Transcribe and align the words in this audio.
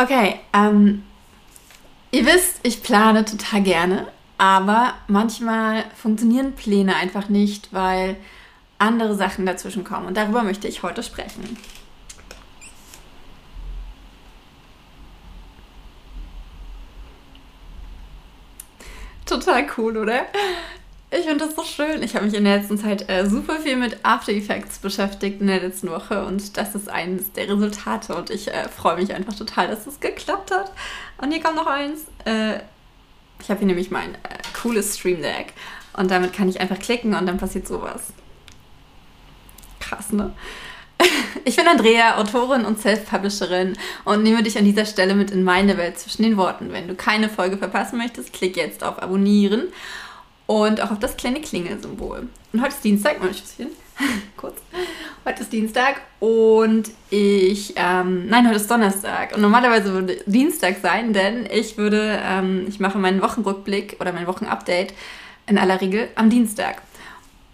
Okay, 0.00 0.40
ähm, 0.54 1.04
ihr 2.10 2.24
wisst, 2.24 2.60
ich 2.62 2.82
plane 2.82 3.26
total 3.26 3.60
gerne, 3.60 4.08
aber 4.38 4.94
manchmal 5.08 5.84
funktionieren 5.94 6.54
Pläne 6.54 6.96
einfach 6.96 7.28
nicht, 7.28 7.70
weil 7.74 8.16
andere 8.78 9.14
Sachen 9.14 9.44
dazwischen 9.44 9.84
kommen. 9.84 10.06
Und 10.06 10.16
darüber 10.16 10.42
möchte 10.42 10.68
ich 10.68 10.82
heute 10.82 11.02
sprechen. 11.02 11.58
Total 19.26 19.66
cool, 19.76 19.98
oder? 19.98 20.24
Ich 21.12 21.26
finde 21.26 21.44
das 21.44 21.56
so 21.56 21.64
schön. 21.64 22.04
Ich 22.04 22.14
habe 22.14 22.24
mich 22.24 22.34
in 22.34 22.44
der 22.44 22.58
letzten 22.58 22.78
Zeit 22.78 23.08
äh, 23.08 23.28
super 23.28 23.58
viel 23.58 23.76
mit 23.76 24.04
After 24.04 24.32
Effects 24.32 24.78
beschäftigt 24.78 25.40
in 25.40 25.48
der 25.48 25.60
letzten 25.60 25.90
Woche 25.90 26.24
und 26.24 26.56
das 26.56 26.76
ist 26.76 26.88
eines 26.88 27.32
der 27.32 27.48
Resultate 27.48 28.14
und 28.14 28.30
ich 28.30 28.48
äh, 28.48 28.68
freue 28.68 28.96
mich 28.96 29.12
einfach 29.12 29.34
total, 29.34 29.66
dass 29.66 29.84
das 29.84 29.98
geklappt 29.98 30.52
hat. 30.52 30.70
Und 31.20 31.32
hier 31.32 31.42
kommt 31.42 31.56
noch 31.56 31.66
eins. 31.66 32.02
Äh, 32.24 32.60
ich 33.40 33.50
habe 33.50 33.58
hier 33.58 33.66
nämlich 33.66 33.90
mein 33.90 34.14
äh, 34.14 34.18
cooles 34.62 34.98
Stream 34.98 35.20
Deck 35.20 35.52
und 35.94 36.12
damit 36.12 36.32
kann 36.32 36.48
ich 36.48 36.60
einfach 36.60 36.78
klicken 36.78 37.12
und 37.14 37.26
dann 37.26 37.38
passiert 37.38 37.66
sowas. 37.66 38.12
Krass, 39.80 40.12
ne? 40.12 40.32
Ich 41.44 41.56
bin 41.56 41.66
Andrea, 41.66 42.18
Autorin 42.18 42.64
und 42.64 42.78
Self-Publisherin 42.78 43.76
und 44.04 44.22
nehme 44.22 44.42
dich 44.42 44.58
an 44.58 44.64
dieser 44.64 44.84
Stelle 44.84 45.14
mit 45.14 45.30
in 45.30 45.42
meine 45.42 45.76
Welt 45.76 45.98
zwischen 45.98 46.22
den 46.22 46.36
Worten. 46.36 46.70
Wenn 46.70 46.86
du 46.86 46.94
keine 46.94 47.28
Folge 47.28 47.56
verpassen 47.56 47.98
möchtest, 47.98 48.32
klick 48.32 48.56
jetzt 48.56 48.84
auf 48.84 49.02
Abonnieren 49.02 49.72
und 50.50 50.80
auch 50.80 50.90
auf 50.90 50.98
das 50.98 51.16
kleine 51.16 51.40
Klingelsymbol. 51.40 52.26
Und 52.52 52.60
heute 52.60 52.74
ist 52.74 52.82
Dienstag, 52.82 53.20
mal 53.20 53.28
ein 53.28 53.34
kurz. 54.36 54.56
Heute 55.24 55.42
ist 55.42 55.52
Dienstag 55.52 56.00
und 56.18 56.90
ich, 57.08 57.74
ähm, 57.76 58.26
nein, 58.26 58.48
heute 58.48 58.56
ist 58.56 58.68
Donnerstag 58.68 59.32
und 59.36 59.42
normalerweise 59.42 59.92
würde 59.92 60.16
Dienstag 60.26 60.78
sein, 60.82 61.12
denn 61.12 61.46
ich 61.46 61.78
würde, 61.78 62.18
ähm, 62.24 62.64
ich 62.66 62.80
mache 62.80 62.98
meinen 62.98 63.22
Wochenrückblick 63.22 63.98
oder 64.00 64.12
mein 64.12 64.26
Wochenupdate 64.26 64.92
in 65.46 65.56
aller 65.56 65.80
Regel 65.80 66.08
am 66.16 66.30
Dienstag. 66.30 66.82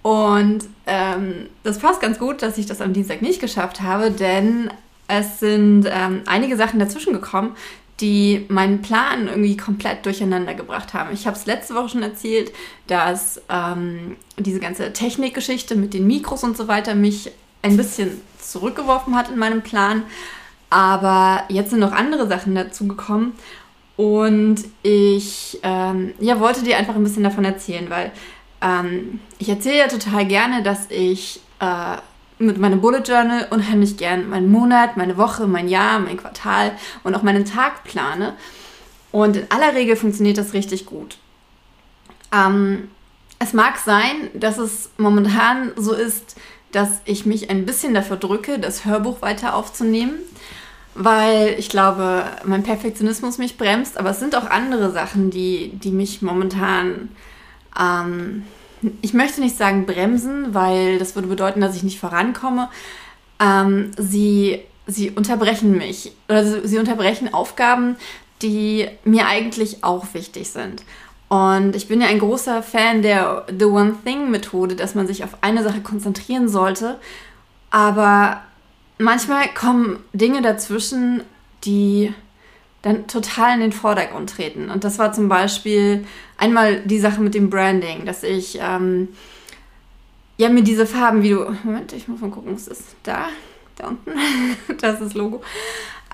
Und 0.00 0.60
ähm, 0.86 1.50
das 1.64 1.78
passt 1.78 2.00
ganz 2.00 2.18
gut, 2.18 2.40
dass 2.40 2.56
ich 2.56 2.64
das 2.64 2.80
am 2.80 2.94
Dienstag 2.94 3.20
nicht 3.20 3.42
geschafft 3.42 3.82
habe, 3.82 4.10
denn 4.10 4.70
es 5.06 5.38
sind 5.38 5.84
ähm, 5.86 6.22
einige 6.24 6.56
Sachen 6.56 6.80
dazwischen 6.80 7.12
gekommen, 7.12 7.56
die 8.00 8.44
meinen 8.48 8.82
Plan 8.82 9.26
irgendwie 9.26 9.56
komplett 9.56 10.04
durcheinander 10.04 10.54
gebracht 10.54 10.92
haben. 10.92 11.14
Ich 11.14 11.26
habe 11.26 11.36
es 11.36 11.46
letzte 11.46 11.74
Woche 11.74 11.90
schon 11.90 12.02
erzählt, 12.02 12.52
dass 12.86 13.40
ähm, 13.48 14.16
diese 14.38 14.60
ganze 14.60 14.92
Technikgeschichte 14.92 15.76
mit 15.76 15.94
den 15.94 16.06
Mikros 16.06 16.44
und 16.44 16.56
so 16.56 16.68
weiter 16.68 16.94
mich 16.94 17.30
ein 17.62 17.76
bisschen 17.76 18.20
zurückgeworfen 18.38 19.16
hat 19.16 19.30
in 19.30 19.38
meinem 19.38 19.62
Plan. 19.62 20.02
Aber 20.68 21.44
jetzt 21.48 21.70
sind 21.70 21.80
noch 21.80 21.92
andere 21.92 22.28
Sachen 22.28 22.54
dazu 22.54 22.86
gekommen 22.86 23.32
und 23.96 24.56
ich 24.82 25.58
ähm, 25.62 26.12
ja, 26.20 26.38
wollte 26.38 26.62
dir 26.62 26.76
einfach 26.76 26.96
ein 26.96 27.02
bisschen 27.02 27.24
davon 27.24 27.44
erzählen, 27.44 27.88
weil 27.88 28.12
ähm, 28.60 29.20
ich 29.38 29.48
erzähle 29.48 29.78
ja 29.78 29.88
total 29.88 30.26
gerne, 30.26 30.62
dass 30.62 30.90
ich 30.90 31.40
äh, 31.60 31.96
mit 32.38 32.58
meinem 32.58 32.80
Bullet 32.80 33.02
Journal 33.06 33.46
unheimlich 33.50 33.96
gern 33.96 34.28
meinen 34.28 34.50
Monat, 34.50 34.96
meine 34.96 35.16
Woche, 35.16 35.46
mein 35.46 35.68
Jahr, 35.68 35.98
mein 35.98 36.16
Quartal 36.16 36.72
und 37.02 37.14
auch 37.14 37.22
meinen 37.22 37.44
Tag 37.44 37.84
plane. 37.84 38.34
Und 39.12 39.36
in 39.36 39.50
aller 39.50 39.74
Regel 39.74 39.96
funktioniert 39.96 40.36
das 40.36 40.52
richtig 40.52 40.84
gut. 40.86 41.16
Ähm, 42.32 42.90
es 43.38 43.52
mag 43.52 43.78
sein, 43.78 44.30
dass 44.34 44.58
es 44.58 44.90
momentan 44.98 45.72
so 45.76 45.92
ist, 45.92 46.36
dass 46.72 47.00
ich 47.04 47.24
mich 47.26 47.48
ein 47.48 47.64
bisschen 47.64 47.94
dafür 47.94 48.16
drücke, 48.16 48.58
das 48.58 48.84
Hörbuch 48.84 49.22
weiter 49.22 49.54
aufzunehmen, 49.54 50.18
weil 50.94 51.54
ich 51.58 51.68
glaube, 51.68 52.24
mein 52.44 52.62
Perfektionismus 52.62 53.38
mich 53.38 53.56
bremst, 53.56 53.98
aber 53.98 54.10
es 54.10 54.20
sind 54.20 54.34
auch 54.36 54.50
andere 54.50 54.90
Sachen, 54.90 55.30
die, 55.30 55.70
die 55.74 55.90
mich 55.90 56.22
momentan 56.22 57.10
ähm, 57.78 58.44
ich 59.02 59.14
möchte 59.14 59.40
nicht 59.40 59.56
sagen 59.56 59.86
bremsen, 59.86 60.54
weil 60.54 60.98
das 60.98 61.14
würde 61.14 61.28
bedeuten, 61.28 61.60
dass 61.60 61.76
ich 61.76 61.82
nicht 61.82 62.00
vorankomme. 62.00 62.68
Ähm, 63.40 63.90
sie, 63.96 64.60
sie 64.86 65.10
unterbrechen 65.10 65.76
mich 65.76 66.12
oder 66.28 66.44
sie, 66.44 66.66
sie 66.66 66.78
unterbrechen 66.78 67.32
Aufgaben, 67.32 67.96
die 68.42 68.88
mir 69.04 69.26
eigentlich 69.26 69.84
auch 69.84 70.14
wichtig 70.14 70.50
sind. 70.50 70.82
Und 71.28 71.74
ich 71.74 71.88
bin 71.88 72.00
ja 72.00 72.06
ein 72.06 72.20
großer 72.20 72.62
Fan 72.62 73.02
der 73.02 73.46
The 73.48 73.64
One 73.64 73.96
Thing 74.04 74.30
Methode, 74.30 74.76
dass 74.76 74.94
man 74.94 75.06
sich 75.06 75.24
auf 75.24 75.38
eine 75.40 75.62
Sache 75.64 75.80
konzentrieren 75.80 76.48
sollte. 76.48 76.98
Aber 77.70 78.42
manchmal 78.98 79.48
kommen 79.52 79.98
Dinge 80.12 80.40
dazwischen, 80.40 81.22
die 81.64 82.14
dann 82.86 83.08
total 83.08 83.54
in 83.54 83.60
den 83.60 83.72
Vordergrund 83.72 84.30
treten. 84.30 84.70
Und 84.70 84.84
das 84.84 84.98
war 84.98 85.12
zum 85.12 85.28
Beispiel 85.28 86.04
einmal 86.38 86.80
die 86.80 87.00
Sache 87.00 87.20
mit 87.20 87.34
dem 87.34 87.50
Branding, 87.50 88.06
dass 88.06 88.22
ich 88.22 88.58
ähm, 88.62 89.08
ja 90.36 90.48
mir 90.48 90.62
diese 90.62 90.86
Farben, 90.86 91.22
wie 91.24 91.30
du. 91.30 91.52
Moment, 91.64 91.92
ich 91.92 92.06
muss 92.06 92.20
mal 92.20 92.30
gucken, 92.30 92.54
was 92.54 92.68
ist 92.68 92.84
da? 93.02 93.26
Da 93.74 93.88
unten. 93.88 94.12
das 94.80 94.94
ist 94.94 95.02
das 95.02 95.14
Logo. 95.14 95.42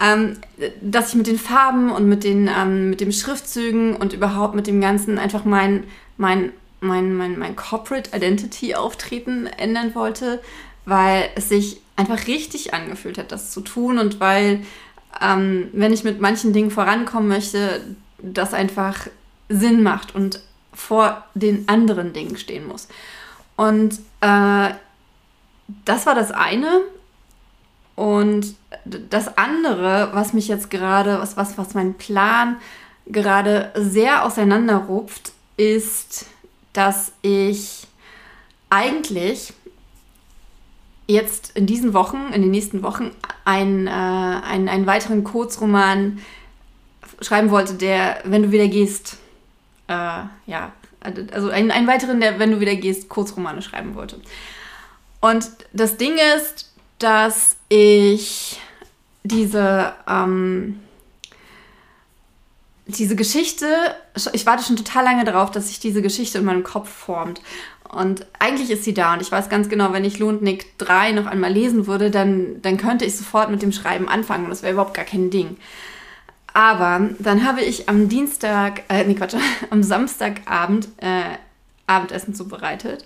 Ähm, 0.00 0.38
dass 0.80 1.10
ich 1.10 1.14
mit 1.14 1.26
den 1.26 1.38
Farben 1.38 1.92
und 1.92 2.08
mit 2.08 2.24
den 2.24 2.48
ähm, 2.48 2.88
mit 2.88 3.02
dem 3.02 3.12
Schriftzügen 3.12 3.94
und 3.94 4.14
überhaupt 4.14 4.54
mit 4.54 4.66
dem 4.66 4.80
Ganzen 4.80 5.18
einfach 5.18 5.44
mein, 5.44 5.84
mein, 6.16 6.52
mein, 6.80 7.14
mein, 7.14 7.38
mein 7.38 7.54
Corporate 7.54 8.16
Identity 8.16 8.74
Auftreten 8.74 9.46
ändern 9.46 9.94
wollte, 9.94 10.40
weil 10.86 11.28
es 11.34 11.50
sich 11.50 11.82
einfach 11.96 12.26
richtig 12.26 12.72
angefühlt 12.72 13.18
hat, 13.18 13.30
das 13.30 13.50
zu 13.50 13.60
tun 13.60 13.98
und 13.98 14.20
weil 14.20 14.62
ähm, 15.20 15.68
wenn 15.72 15.92
ich 15.92 16.04
mit 16.04 16.20
manchen 16.20 16.52
Dingen 16.52 16.70
vorankommen 16.70 17.28
möchte, 17.28 17.82
das 18.22 18.54
einfach 18.54 19.06
Sinn 19.48 19.82
macht 19.82 20.14
und 20.14 20.40
vor 20.72 21.24
den 21.34 21.68
anderen 21.68 22.12
Dingen 22.12 22.36
stehen 22.36 22.66
muss. 22.66 22.88
Und 23.56 23.94
äh, 24.20 24.70
das 25.84 26.06
war 26.06 26.14
das 26.14 26.30
eine. 26.30 26.80
Und 27.94 28.54
das 28.84 29.36
andere, 29.36 30.10
was 30.12 30.32
mich 30.32 30.48
jetzt 30.48 30.70
gerade, 30.70 31.18
was, 31.18 31.36
was, 31.36 31.58
was 31.58 31.74
mein 31.74 31.94
Plan 31.94 32.56
gerade 33.06 33.70
sehr 33.74 34.24
auseinanderrupft, 34.24 35.32
ist, 35.56 36.26
dass 36.72 37.12
ich 37.20 37.86
eigentlich 38.70 39.52
jetzt 41.12 41.56
in 41.56 41.66
diesen 41.66 41.94
Wochen, 41.94 42.32
in 42.32 42.42
den 42.42 42.50
nächsten 42.50 42.82
Wochen, 42.82 43.10
ein, 43.44 43.86
äh, 43.86 43.90
einen, 43.90 44.68
einen 44.68 44.86
weiteren 44.86 45.24
Kurzroman 45.24 46.18
schreiben 47.20 47.50
wollte, 47.50 47.74
der, 47.74 48.20
wenn 48.24 48.42
du 48.42 48.52
wieder 48.52 48.68
gehst, 48.68 49.18
äh, 49.88 49.92
ja, 50.46 50.72
also 51.32 51.50
einen, 51.50 51.70
einen 51.70 51.86
weiteren, 51.86 52.20
der, 52.20 52.38
wenn 52.38 52.52
du 52.52 52.60
wieder 52.60 52.76
gehst, 52.76 53.08
Kurzromane 53.08 53.62
schreiben 53.62 53.94
wollte. 53.94 54.20
Und 55.20 55.48
das 55.72 55.96
Ding 55.96 56.16
ist, 56.36 56.72
dass 56.98 57.56
ich 57.68 58.60
diese, 59.24 59.92
ähm, 60.08 60.80
diese 62.98 63.16
Geschichte, 63.16 63.66
ich 64.32 64.46
warte 64.46 64.64
schon 64.64 64.76
total 64.76 65.04
lange 65.04 65.24
darauf, 65.24 65.50
dass 65.50 65.68
sich 65.68 65.80
diese 65.80 66.02
Geschichte 66.02 66.38
in 66.38 66.44
meinem 66.44 66.64
Kopf 66.64 66.88
formt. 66.88 67.40
Und 67.90 68.26
eigentlich 68.38 68.70
ist 68.70 68.84
sie 68.84 68.94
da 68.94 69.12
und 69.12 69.20
ich 69.20 69.30
weiß 69.30 69.50
ganz 69.50 69.68
genau, 69.68 69.92
wenn 69.92 70.04
ich 70.04 70.18
Lundnick 70.18 70.78
3 70.78 71.12
noch 71.12 71.26
einmal 71.26 71.52
lesen 71.52 71.86
würde, 71.86 72.10
dann, 72.10 72.62
dann 72.62 72.78
könnte 72.78 73.04
ich 73.04 73.16
sofort 73.16 73.50
mit 73.50 73.60
dem 73.60 73.72
Schreiben 73.72 74.08
anfangen 74.08 74.44
und 74.44 74.50
das 74.50 74.62
wäre 74.62 74.72
überhaupt 74.72 74.94
gar 74.94 75.04
kein 75.04 75.30
Ding. 75.30 75.58
Aber 76.54 77.10
dann 77.18 77.46
habe 77.46 77.60
ich 77.62 77.88
am 77.88 78.08
Dienstag, 78.08 78.82
äh, 78.88 79.04
nee, 79.04 79.14
Quatsch, 79.14 79.34
am 79.70 79.82
Samstagabend 79.82 80.88
äh, 80.98 81.36
Abendessen 81.86 82.34
zubereitet. 82.34 83.04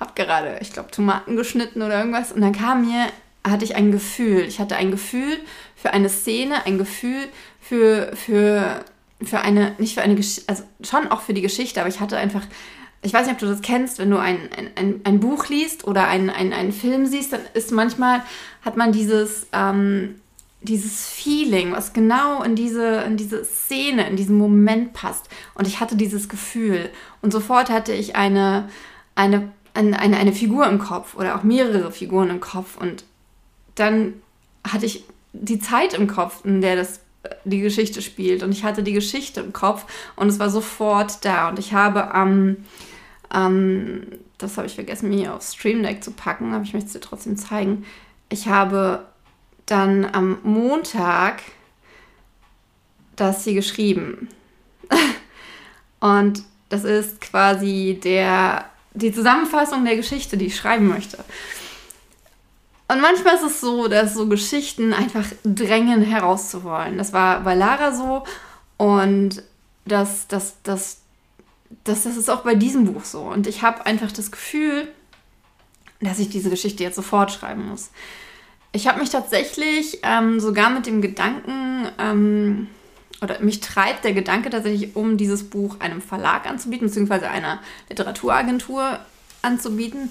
Hab 0.00 0.16
gerade, 0.16 0.58
ich 0.60 0.72
glaube, 0.72 0.90
Tomaten 0.90 1.36
geschnitten 1.36 1.82
oder 1.82 1.98
irgendwas 1.98 2.32
und 2.32 2.40
dann 2.40 2.52
kam 2.52 2.86
mir, 2.86 3.06
hatte 3.46 3.64
ich 3.64 3.76
ein 3.76 3.92
Gefühl. 3.92 4.40
Ich 4.40 4.58
hatte 4.58 4.76
ein 4.76 4.90
Gefühl 4.90 5.38
für 5.76 5.92
eine 5.92 6.08
Szene, 6.08 6.66
ein 6.66 6.78
Gefühl 6.78 7.28
für, 7.60 8.10
für, 8.16 8.84
für 9.22 9.40
eine, 9.40 9.74
nicht 9.78 9.94
für 9.94 10.02
eine 10.02 10.14
Geschichte, 10.14 10.48
also 10.48 10.64
schon 10.82 11.08
auch 11.08 11.20
für 11.20 11.34
die 11.34 11.42
Geschichte, 11.42 11.80
aber 11.80 11.88
ich 11.88 12.00
hatte 12.00 12.16
einfach 12.16 12.42
ich 13.04 13.12
weiß 13.12 13.26
nicht, 13.26 13.34
ob 13.34 13.40
du 13.40 13.46
das 13.46 13.60
kennst, 13.60 13.98
wenn 13.98 14.10
du 14.10 14.16
ein, 14.16 14.48
ein, 14.76 15.02
ein 15.04 15.20
Buch 15.20 15.48
liest 15.48 15.86
oder 15.86 16.08
einen 16.08 16.30
ein 16.30 16.72
Film 16.72 17.04
siehst, 17.04 17.34
dann 17.34 17.42
ist 17.52 17.70
manchmal, 17.70 18.22
hat 18.62 18.78
man 18.78 18.92
dieses, 18.92 19.46
ähm, 19.52 20.14
dieses 20.62 21.06
Feeling, 21.10 21.72
was 21.72 21.92
genau 21.92 22.42
in 22.42 22.56
diese, 22.56 23.02
in 23.02 23.18
diese 23.18 23.44
Szene, 23.44 24.08
in 24.08 24.16
diesen 24.16 24.38
Moment 24.38 24.94
passt. 24.94 25.28
Und 25.54 25.68
ich 25.68 25.80
hatte 25.80 25.96
dieses 25.96 26.30
Gefühl. 26.30 26.88
Und 27.20 27.30
sofort 27.30 27.68
hatte 27.68 27.92
ich 27.92 28.16
eine, 28.16 28.70
eine, 29.14 29.50
eine, 29.74 29.98
eine, 29.98 30.16
eine 30.16 30.32
Figur 30.32 30.66
im 30.66 30.78
Kopf 30.78 31.14
oder 31.14 31.36
auch 31.36 31.42
mehrere 31.42 31.92
Figuren 31.92 32.30
im 32.30 32.40
Kopf. 32.40 32.78
Und 32.78 33.04
dann 33.74 34.14
hatte 34.66 34.86
ich 34.86 35.04
die 35.34 35.58
Zeit 35.58 35.92
im 35.92 36.06
Kopf, 36.06 36.42
in 36.44 36.62
der 36.62 36.76
das 36.76 37.00
die 37.44 37.60
Geschichte 37.60 38.02
spielt. 38.02 38.42
Und 38.42 38.52
ich 38.52 38.64
hatte 38.64 38.82
die 38.82 38.92
Geschichte 38.92 39.40
im 39.40 39.52
Kopf 39.52 39.84
und 40.16 40.28
es 40.28 40.38
war 40.38 40.50
sofort 40.50 41.24
da. 41.24 41.48
Und 41.48 41.58
ich 41.58 41.72
habe 41.72 42.14
am 42.14 42.30
ähm, 42.30 42.56
ähm, 43.34 44.06
das 44.38 44.56
habe 44.56 44.66
ich 44.66 44.74
vergessen, 44.74 45.08
mir 45.08 45.18
hier 45.18 45.34
auf 45.34 45.42
Stream 45.42 45.82
Deck 45.82 46.02
zu 46.02 46.10
packen, 46.10 46.52
aber 46.52 46.64
ich 46.64 46.72
möchte 46.72 46.88
es 46.88 46.92
dir 46.92 47.00
trotzdem 47.00 47.36
zeigen. 47.36 47.84
Ich 48.28 48.48
habe 48.48 49.06
dann 49.66 50.04
am 50.04 50.38
Montag 50.42 51.42
das 53.16 53.44
hier 53.44 53.54
geschrieben. 53.54 54.28
Und 56.00 56.42
das 56.68 56.84
ist 56.84 57.20
quasi 57.20 57.98
der, 58.02 58.66
die 58.92 59.12
Zusammenfassung 59.12 59.84
der 59.84 59.96
Geschichte, 59.96 60.36
die 60.36 60.46
ich 60.46 60.56
schreiben 60.56 60.88
möchte. 60.88 61.18
Und 62.86 63.00
manchmal 63.00 63.36
ist 63.36 63.42
es 63.42 63.60
so, 63.60 63.88
dass 63.88 64.14
so 64.14 64.28
Geschichten 64.28 64.92
einfach 64.92 65.24
drängen 65.42 66.02
herauszuwollen. 66.02 66.98
Das 66.98 67.12
war 67.12 67.40
bei 67.40 67.54
Lara 67.54 67.92
so 67.92 68.24
und 68.76 69.42
das, 69.86 70.28
das, 70.28 70.56
das, 70.62 70.98
das, 71.84 72.04
das 72.04 72.16
ist 72.16 72.28
auch 72.28 72.42
bei 72.42 72.54
diesem 72.54 72.92
Buch 72.92 73.04
so. 73.04 73.20
Und 73.20 73.46
ich 73.46 73.62
habe 73.62 73.86
einfach 73.86 74.12
das 74.12 74.30
Gefühl, 74.30 74.88
dass 76.00 76.18
ich 76.18 76.28
diese 76.28 76.50
Geschichte 76.50 76.82
jetzt 76.82 76.96
sofort 76.96 77.32
schreiben 77.32 77.68
muss. 77.68 77.90
Ich 78.72 78.88
habe 78.88 79.00
mich 79.00 79.10
tatsächlich 79.10 80.00
ähm, 80.02 80.40
sogar 80.40 80.68
mit 80.68 80.86
dem 80.86 81.00
Gedanken, 81.00 81.88
ähm, 81.98 82.66
oder 83.22 83.40
mich 83.40 83.60
treibt 83.60 84.04
der 84.04 84.12
Gedanke 84.12 84.50
tatsächlich, 84.50 84.96
um 84.96 85.16
dieses 85.16 85.48
Buch 85.48 85.80
einem 85.80 86.02
Verlag 86.02 86.46
anzubieten, 86.46 86.88
beziehungsweise 86.88 87.30
einer 87.30 87.60
Literaturagentur 87.88 88.98
anzubieten. 89.42 90.10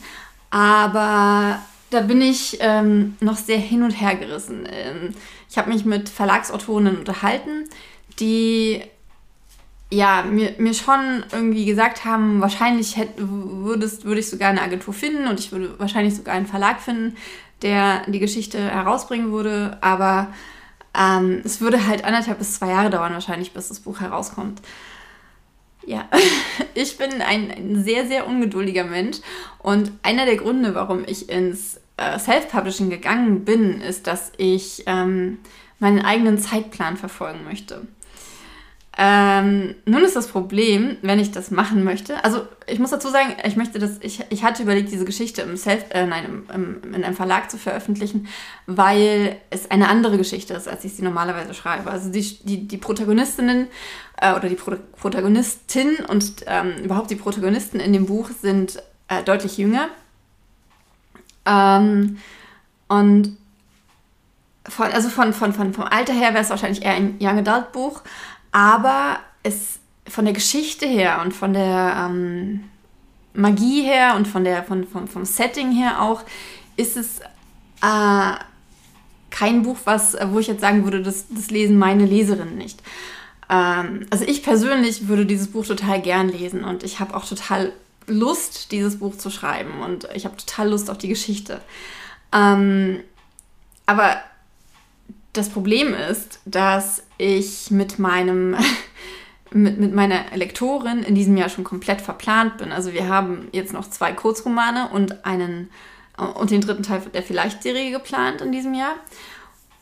Aber 0.49 1.59
da 1.93 2.01
bin 2.01 2.21
ich 2.21 2.57
ähm, 2.59 3.15
noch 3.19 3.37
sehr 3.37 3.57
hin 3.57 3.83
und 3.83 3.91
her 3.91 4.15
gerissen. 4.15 4.67
Ähm, 4.69 5.13
ich 5.49 5.57
habe 5.57 5.71
mich 5.71 5.85
mit 5.85 6.09
Verlagsautorinnen 6.09 6.97
unterhalten, 6.97 7.65
die 8.19 8.81
ja, 9.91 10.23
mir, 10.23 10.55
mir 10.57 10.73
schon 10.73 11.23
irgendwie 11.31 11.65
gesagt 11.65 12.03
haben, 12.03 12.41
wahrscheinlich 12.41 12.97
hätt, 12.97 13.09
würdest, 13.17 14.05
würde 14.05 14.21
ich 14.21 14.29
sogar 14.29 14.49
eine 14.49 14.61
Agentur 14.61 14.93
finden 14.93 15.27
und 15.27 15.39
ich 15.39 15.51
würde 15.51 15.77
wahrscheinlich 15.77 16.15
sogar 16.15 16.33
einen 16.33 16.47
Verlag 16.47 16.81
finden, 16.81 17.15
der 17.61 18.01
die 18.07 18.19
Geschichte 18.19 18.59
herausbringen 18.59 19.31
würde. 19.31 19.77
Aber 19.81 20.33
ähm, 20.97 21.41
es 21.43 21.61
würde 21.61 21.87
halt 21.87 22.05
anderthalb 22.05 22.39
bis 22.39 22.55
zwei 22.55 22.69
Jahre 22.69 22.89
dauern 22.89 23.13
wahrscheinlich, 23.13 23.53
bis 23.53 23.67
das 23.67 23.79
Buch 23.79 23.99
herauskommt. 23.99 24.61
Ja, 25.85 26.09
ich 26.73 26.97
bin 26.97 27.21
ein, 27.21 27.51
ein 27.51 27.83
sehr, 27.83 28.07
sehr 28.07 28.27
ungeduldiger 28.27 28.85
Mensch 28.85 29.17
und 29.59 29.91
einer 30.01 30.25
der 30.25 30.37
Gründe, 30.37 30.73
warum 30.75 31.03
ich 31.05 31.29
ins 31.29 31.79
äh, 31.97 32.17
Self-Publishing 32.19 32.89
gegangen 32.89 33.45
bin, 33.45 33.81
ist, 33.81 34.07
dass 34.07 34.31
ich 34.37 34.83
ähm, 34.85 35.39
meinen 35.79 36.03
eigenen 36.03 36.37
Zeitplan 36.37 36.97
verfolgen 36.97 37.43
möchte. 37.43 37.87
Ähm, 38.95 39.73
nun 39.85 40.03
ist 40.03 40.15
das 40.15 40.27
Problem, 40.27 40.97
wenn 41.01 41.17
ich 41.17 41.31
das 41.31 41.49
machen 41.49 41.83
möchte. 41.83 42.23
Also 42.23 42.45
ich 42.67 42.77
muss 42.77 42.91
dazu 42.91 43.09
sagen, 43.09 43.35
ich 43.43 43.55
möchte 43.55 43.79
das, 43.79 43.97
ich, 44.01 44.23
ich 44.29 44.43
hatte 44.43 44.61
überlegt, 44.61 44.91
diese 44.91 45.05
Geschichte 45.05 45.41
im 45.41 45.57
Self, 45.57 45.85
äh, 45.89 46.05
nein, 46.05 46.25
im, 46.25 46.43
im, 46.53 46.93
in 46.93 47.03
einem 47.03 47.15
Verlag 47.15 47.49
zu 47.49 47.57
veröffentlichen, 47.57 48.27
weil 48.67 49.37
es 49.49 49.71
eine 49.71 49.89
andere 49.89 50.17
Geschichte 50.17 50.53
ist, 50.53 50.67
als 50.67 50.85
ich 50.85 50.93
sie 50.93 51.01
normalerweise 51.01 51.55
schreibe. 51.55 51.89
Also 51.89 52.11
die, 52.11 52.21
die, 52.43 52.67
die 52.67 52.77
Protagonistinnen 52.77 53.67
äh, 54.21 54.35
oder 54.35 54.47
die 54.47 54.55
Pro 54.55 54.75
Protagonistin 54.99 55.95
und 56.07 56.45
ähm, 56.45 56.73
überhaupt 56.83 57.09
die 57.09 57.15
Protagonisten 57.15 57.79
in 57.79 57.93
dem 57.93 58.05
Buch 58.05 58.29
sind 58.29 58.81
äh, 59.07 59.23
deutlich 59.23 59.57
jünger. 59.57 59.89
Ähm, 61.45 62.17
und 62.87 63.37
von, 64.67 64.87
also 64.91 65.09
von, 65.09 65.33
von, 65.33 65.53
von, 65.53 65.73
vom 65.73 65.83
Alter 65.85 66.13
her 66.13 66.33
wäre 66.33 66.43
es 66.43 66.49
wahrscheinlich 66.49 66.83
eher 66.83 66.93
ein 66.93 67.17
Young 67.19 67.39
Adult 67.39 67.71
Buch. 67.71 68.01
Aber 68.51 69.19
es 69.43 69.79
von 70.07 70.25
der 70.25 70.33
Geschichte 70.33 70.85
her 70.85 71.21
und 71.23 71.33
von 71.33 71.53
der 71.53 72.07
ähm, 72.09 72.65
Magie 73.33 73.81
her 73.83 74.15
und 74.15 74.27
von 74.27 74.43
der, 74.43 74.63
von, 74.63 74.85
von, 74.85 75.07
vom 75.07 75.25
Setting 75.25 75.71
her 75.71 76.01
auch, 76.01 76.23
ist 76.75 76.97
es 76.97 77.19
äh, 77.81 78.35
kein 79.29 79.63
Buch, 79.63 79.77
was, 79.85 80.15
wo 80.27 80.39
ich 80.39 80.47
jetzt 80.47 80.61
sagen 80.61 80.83
würde, 80.83 81.01
das, 81.01 81.25
das 81.29 81.49
lesen 81.49 81.77
meine 81.77 82.05
Leserinnen 82.05 82.57
nicht. 82.57 82.81
Ähm, 83.49 84.05
also 84.09 84.25
ich 84.25 84.43
persönlich 84.43 85.07
würde 85.07 85.25
dieses 85.25 85.47
Buch 85.47 85.65
total 85.65 86.01
gern 86.01 86.29
lesen 86.29 86.63
und 86.63 86.83
ich 86.83 86.99
habe 86.99 87.15
auch 87.15 87.25
total 87.25 87.73
Lust, 88.07 88.71
dieses 88.71 88.99
Buch 88.99 89.17
zu 89.17 89.29
schreiben 89.29 89.81
und 89.81 90.07
ich 90.13 90.25
habe 90.25 90.37
total 90.37 90.69
Lust 90.69 90.89
auf 90.89 90.97
die 90.97 91.07
Geschichte. 91.07 91.61
Ähm, 92.31 93.01
aber 93.85 94.17
das 95.33 95.49
Problem 95.49 95.93
ist, 95.93 96.39
dass 96.45 97.03
ich 97.17 97.71
mit 97.71 97.99
meinem 97.99 98.55
mit, 99.51 99.79
mit 99.79 99.93
meiner 99.93 100.25
Lektorin 100.35 101.03
in 101.03 101.15
diesem 101.15 101.37
Jahr 101.37 101.49
schon 101.49 101.63
komplett 101.63 102.01
verplant 102.01 102.57
bin. 102.57 102.71
Also 102.71 102.93
wir 102.93 103.07
haben 103.07 103.49
jetzt 103.51 103.73
noch 103.73 103.89
zwei 103.89 104.11
Kurzromane 104.13 104.89
und 104.91 105.25
einen 105.25 105.69
und 106.35 106.51
den 106.51 106.61
dritten 106.61 106.83
Teil 106.83 107.01
der 107.13 107.23
Vielleicht-Serie 107.23 107.91
geplant 107.91 108.41
in 108.41 108.51
diesem 108.51 108.73
Jahr. 108.73 108.95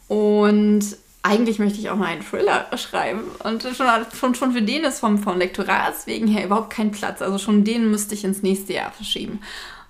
Und 0.07 0.97
eigentlich 1.23 1.59
möchte 1.59 1.79
ich 1.79 1.89
auch 1.89 1.97
noch 1.97 2.07
einen 2.07 2.23
Thriller 2.23 2.65
schreiben. 2.77 3.21
Und 3.43 3.63
schon, 3.63 3.87
schon, 4.13 4.35
schon 4.35 4.51
für 4.53 4.61
den 4.61 4.83
ist 4.83 4.99
vom, 4.99 5.19
vom 5.19 5.37
Lektorats 5.37 6.07
wegen 6.07 6.27
her 6.27 6.45
überhaupt 6.45 6.71
kein 6.71 6.91
Platz. 6.91 7.21
Also 7.21 7.37
schon 7.37 7.63
den 7.63 7.91
müsste 7.91 8.15
ich 8.15 8.23
ins 8.23 8.41
nächste 8.41 8.73
Jahr 8.73 8.91
verschieben. 8.91 9.39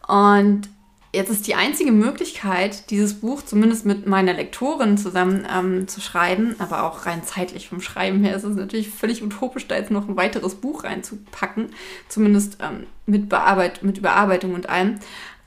Und 0.08 0.70
Jetzt 1.14 1.30
ist 1.30 1.46
die 1.46 1.56
einzige 1.56 1.92
Möglichkeit, 1.92 2.90
dieses 2.90 3.16
Buch 3.16 3.42
zumindest 3.42 3.86
mit 3.86 4.08
meiner 4.08 4.32
Lektorin 4.32 4.98
zusammen 4.98 5.46
ähm, 5.54 5.86
zu 5.90 6.00
schreiben, 6.00 6.56
aber 6.60 6.84
auch 6.84 7.06
rein 7.06 7.24
zeitlich 7.26 7.68
vom 7.68 7.82
Schreiben 7.82 8.24
her 8.24 8.34
ist 8.34 8.46
es 8.46 8.56
natürlich 8.56 8.90
völlig 8.90 9.22
utopisch, 9.22 9.68
da 9.68 9.76
jetzt 9.76 9.92
noch 9.92 10.08
ein 10.08 10.16
weiteres 10.16 10.56
Buch 10.56 10.86
reinzupacken, 10.86 11.68
zumindest 12.08 12.60
ähm, 12.62 12.88
mit, 13.08 13.28
Bearbeit 13.28 13.84
mit 13.84 13.98
Überarbeitung 13.98 14.54
und 14.54 14.70
allem. 14.70 15.00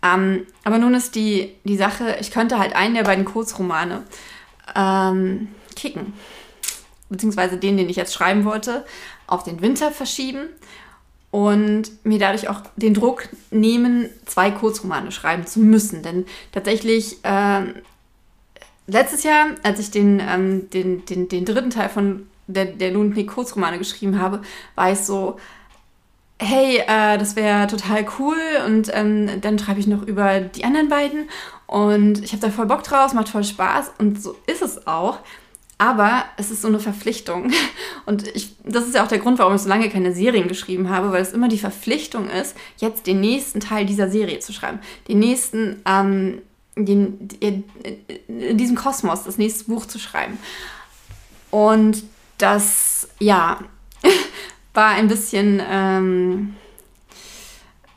Ähm, 0.02 0.46
aber 0.64 0.76
nun 0.76 0.92
ist 0.92 1.14
die, 1.14 1.54
die 1.64 1.78
Sache, 1.78 2.18
ich 2.20 2.30
könnte 2.30 2.58
halt 2.58 2.76
einen 2.76 2.94
der 2.94 3.04
beiden 3.04 3.24
Kurzromane 3.24 4.02
ähm, 4.76 5.48
kicken, 5.76 6.14
beziehungsweise 7.08 7.56
den, 7.56 7.76
den 7.76 7.88
ich 7.88 7.96
jetzt 7.96 8.14
schreiben 8.14 8.44
wollte, 8.44 8.84
auf 9.26 9.44
den 9.44 9.60
Winter 9.60 9.90
verschieben 9.90 10.48
und 11.30 12.04
mir 12.04 12.18
dadurch 12.18 12.48
auch 12.48 12.60
den 12.76 12.94
Druck 12.94 13.28
nehmen, 13.50 14.08
zwei 14.24 14.50
Kurzromane 14.52 15.10
schreiben 15.10 15.46
zu 15.46 15.58
müssen. 15.58 16.02
Denn 16.02 16.26
tatsächlich, 16.52 17.24
äh, 17.24 17.62
letztes 18.86 19.24
Jahr, 19.24 19.46
als 19.64 19.80
ich 19.80 19.90
den, 19.90 20.20
ähm, 20.20 20.70
den, 20.70 21.04
den, 21.06 21.28
den 21.28 21.44
dritten 21.44 21.70
Teil 21.70 21.88
von 21.88 22.28
der, 22.46 22.66
der 22.66 22.92
Lundnick 22.92 23.28
Kurzromane 23.28 23.78
geschrieben 23.78 24.20
habe, 24.20 24.42
war 24.76 24.92
ich 24.92 25.00
so, 25.00 25.38
hey, 26.38 26.78
äh, 26.86 27.18
das 27.18 27.36
wäre 27.36 27.66
total 27.66 28.06
cool 28.18 28.38
und 28.66 28.90
ähm, 28.92 29.40
dann 29.40 29.58
schreibe 29.58 29.80
ich 29.80 29.86
noch 29.86 30.02
über 30.02 30.40
die 30.40 30.64
anderen 30.64 30.88
beiden 30.88 31.28
und 31.66 32.22
ich 32.22 32.32
habe 32.32 32.42
da 32.42 32.50
voll 32.50 32.66
Bock 32.66 32.82
drauf, 32.82 33.12
macht 33.14 33.28
voll 33.28 33.44
Spaß 33.44 33.92
und 33.98 34.22
so 34.22 34.36
ist 34.46 34.62
es 34.62 34.86
auch. 34.86 35.18
Aber 35.78 36.24
es 36.36 36.50
ist 36.50 36.62
so 36.62 36.68
eine 36.68 36.80
Verpflichtung. 36.80 37.50
Und 38.06 38.28
ich, 38.34 38.54
das 38.64 38.86
ist 38.86 38.94
ja 38.94 39.04
auch 39.04 39.08
der 39.08 39.18
Grund, 39.18 39.38
warum 39.38 39.54
ich 39.54 39.62
so 39.62 39.68
lange 39.68 39.88
keine 39.90 40.14
Serien 40.14 40.48
geschrieben 40.48 40.90
habe, 40.90 41.10
weil 41.12 41.22
es 41.22 41.32
immer 41.32 41.48
die 41.48 41.58
Verpflichtung 41.58 42.28
ist, 42.28 42.56
jetzt 42.78 43.06
den 43.06 43.20
nächsten 43.20 43.60
Teil 43.60 43.86
dieser 43.86 44.08
Serie 44.08 44.38
zu 44.38 44.52
schreiben. 44.52 44.78
Den 45.08 45.18
nächsten, 45.18 45.82
ähm, 45.86 46.42
den, 46.76 47.28
in 48.28 48.58
diesem 48.58 48.76
Kosmos 48.76 49.24
das 49.24 49.38
nächste 49.38 49.64
Buch 49.64 49.86
zu 49.86 49.98
schreiben. 49.98 50.38
Und 51.50 52.04
das, 52.38 53.08
ja, 53.18 53.60
war 54.74 54.90
ein 54.90 55.08
bisschen. 55.08 55.62
Ähm, 55.68 56.56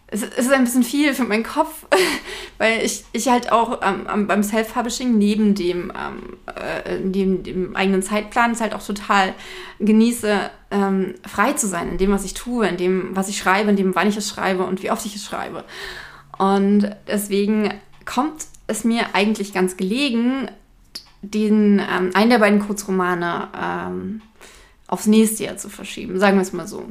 es, 0.10 0.24
ist 0.24 0.52
ein 0.52 0.64
bisschen 0.64 0.84
viel 0.84 1.14
für 1.14 1.26
meinen 1.26 1.44
Kopf, 1.44 1.86
weil 2.58 2.84
ich, 2.84 3.04
ich 3.12 3.28
halt 3.28 3.52
auch 3.52 3.82
ähm, 3.84 4.28
beim 4.28 4.42
Self-Publishing 4.42 5.18
neben 5.18 5.54
dem, 5.54 5.92
ähm, 5.92 6.38
äh, 6.56 7.00
dem, 7.02 7.44
dem, 7.44 7.76
eigenen 7.76 8.02
Zeitplan 8.02 8.52
es 8.52 8.62
halt 8.62 8.74
auch 8.74 8.86
total 8.86 9.34
genieße, 9.80 10.50
ähm, 10.72 11.16
frei 11.28 11.54
zu 11.54 11.68
sein 11.68 11.92
in 11.92 11.98
dem, 11.98 12.12
was 12.12 12.24
ich 12.24 12.34
tue, 12.34 12.68
in 12.68 12.78
dem, 12.78 13.16
was 13.16 13.28
ich 13.28 13.38
schreibe, 13.38 13.70
in 13.70 13.76
dem, 13.76 13.96
wann 13.96 14.08
ich 14.08 14.18
es 14.18 14.30
schreibe 14.30 14.66
und 14.66 14.82
wie 14.82 14.92
oft 14.92 15.06
ich 15.06 15.16
es 15.16 15.26
schreibe. 15.26 15.66
Und 16.38 16.90
deswegen 17.08 17.74
kommt 18.06 18.46
es 18.68 18.84
mir 18.84 19.14
eigentlich 19.14 19.54
ganz 19.54 19.76
gelegen, 19.76 20.50
den, 21.22 21.80
ähm, 21.80 22.12
einen 22.14 22.30
der 22.30 22.40
beiden 22.40 22.60
Kurzromane 22.60 23.50
ähm, 23.60 24.22
aufs 24.88 25.08
nächste 25.08 25.44
Jahr 25.44 25.58
zu 25.58 25.70
verschieben, 25.70 26.20
sagen 26.20 26.38
wir 26.38 26.44
es 26.44 26.54
mal 26.54 26.68
so. 26.68 26.86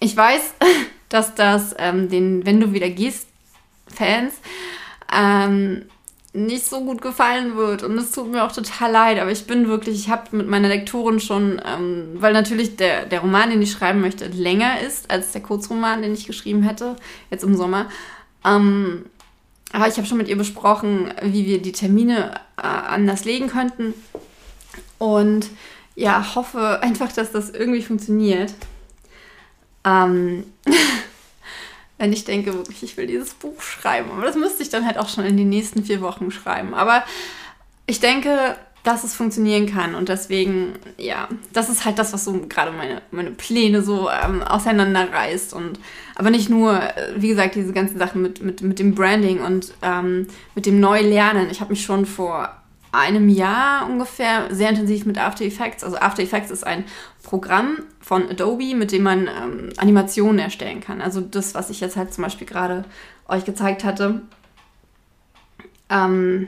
Ich 0.00 0.14
weiß, 0.14 0.54
dass 1.16 1.34
das 1.34 1.74
ähm, 1.78 2.10
den 2.10 2.44
Wenn 2.44 2.60
du 2.60 2.72
wieder 2.72 2.90
gehst 2.90 3.26
Fans 3.88 4.34
ähm, 5.12 5.86
nicht 6.34 6.66
so 6.66 6.84
gut 6.84 7.00
gefallen 7.00 7.56
wird. 7.56 7.82
Und 7.82 7.96
es 7.96 8.12
tut 8.12 8.30
mir 8.30 8.44
auch 8.44 8.52
total 8.52 8.92
leid, 8.92 9.18
aber 9.18 9.30
ich 9.30 9.46
bin 9.46 9.68
wirklich, 9.68 9.98
ich 9.98 10.10
habe 10.10 10.36
mit 10.36 10.46
meiner 10.46 10.68
Lektorin 10.68 11.18
schon, 11.18 11.60
ähm, 11.66 12.16
weil 12.16 12.34
natürlich 12.34 12.76
der, 12.76 13.06
der 13.06 13.20
Roman, 13.20 13.48
den 13.48 13.62
ich 13.62 13.72
schreiben 13.72 14.02
möchte, 14.02 14.26
länger 14.26 14.80
ist 14.80 15.10
als 15.10 15.32
der 15.32 15.40
Kurzroman, 15.40 16.02
den 16.02 16.12
ich 16.12 16.26
geschrieben 16.26 16.62
hätte, 16.62 16.96
jetzt 17.30 17.44
im 17.44 17.56
Sommer. 17.56 17.86
Ähm, 18.44 19.06
aber 19.72 19.88
ich 19.88 19.96
habe 19.96 20.06
schon 20.06 20.18
mit 20.18 20.28
ihr 20.28 20.36
besprochen, 20.36 21.12
wie 21.22 21.46
wir 21.46 21.62
die 21.62 21.72
Termine 21.72 22.32
äh, 22.58 22.66
anders 22.66 23.24
legen 23.24 23.48
könnten. 23.48 23.94
Und 24.98 25.48
ja, 25.94 26.34
hoffe 26.34 26.82
einfach, 26.82 27.12
dass 27.12 27.32
das 27.32 27.50
irgendwie 27.50 27.82
funktioniert. 27.82 28.52
Ähm, 29.86 30.44
wenn 31.98 32.12
ich 32.12 32.24
denke, 32.24 32.52
wirklich, 32.52 32.82
ich 32.82 32.96
will 32.96 33.06
dieses 33.06 33.34
Buch 33.34 33.62
schreiben. 33.62 34.10
Aber 34.10 34.22
das 34.22 34.36
müsste 34.36 34.62
ich 34.62 34.68
dann 34.68 34.84
halt 34.84 34.98
auch 34.98 35.08
schon 35.08 35.24
in 35.24 35.36
den 35.36 35.48
nächsten 35.48 35.84
vier 35.84 36.00
Wochen 36.02 36.30
schreiben. 36.30 36.74
Aber 36.74 37.04
ich 37.86 38.00
denke, 38.00 38.56
dass 38.86 39.02
es 39.02 39.14
funktionieren 39.14 39.66
kann. 39.66 39.94
Und 39.94 40.08
deswegen, 40.08 40.74
ja, 40.96 41.28
das 41.52 41.68
ist 41.68 41.84
halt 41.84 41.98
das, 41.98 42.12
was 42.12 42.24
so 42.24 42.32
gerade 42.48 42.70
meine, 42.70 43.02
meine 43.10 43.32
Pläne 43.32 43.82
so 43.82 44.08
ähm, 44.08 44.42
auseinanderreißt. 44.42 45.54
Und 45.54 45.80
aber 46.14 46.30
nicht 46.30 46.48
nur, 46.48 46.80
äh, 46.80 47.12
wie 47.16 47.28
gesagt, 47.28 47.56
diese 47.56 47.72
ganzen 47.72 47.98
Sachen 47.98 48.22
mit, 48.22 48.42
mit, 48.42 48.60
mit 48.62 48.78
dem 48.78 48.94
Branding 48.94 49.40
und 49.40 49.74
ähm, 49.82 50.28
mit 50.54 50.66
dem 50.66 50.78
Neulernen. 50.78 51.50
Ich 51.50 51.60
habe 51.60 51.70
mich 51.70 51.84
schon 51.84 52.06
vor 52.06 52.50
einem 52.92 53.28
Jahr 53.28 53.90
ungefähr 53.90 54.54
sehr 54.54 54.70
intensiv 54.70 55.04
mit 55.04 55.18
After 55.18 55.44
Effects. 55.44 55.82
Also 55.82 55.96
After 55.96 56.22
Effects 56.22 56.50
ist 56.50 56.64
ein 56.64 56.84
Programm 57.26 57.78
von 58.00 58.30
Adobe, 58.30 58.76
mit 58.76 58.92
dem 58.92 59.02
man 59.02 59.26
ähm, 59.26 59.70
Animationen 59.78 60.38
erstellen 60.38 60.80
kann. 60.80 61.00
Also 61.00 61.20
das, 61.20 61.56
was 61.56 61.70
ich 61.70 61.80
jetzt 61.80 61.96
halt 61.96 62.14
zum 62.14 62.22
Beispiel 62.22 62.46
gerade 62.46 62.84
euch 63.26 63.44
gezeigt 63.44 63.82
hatte. 63.82 64.22
Ähm, 65.90 66.46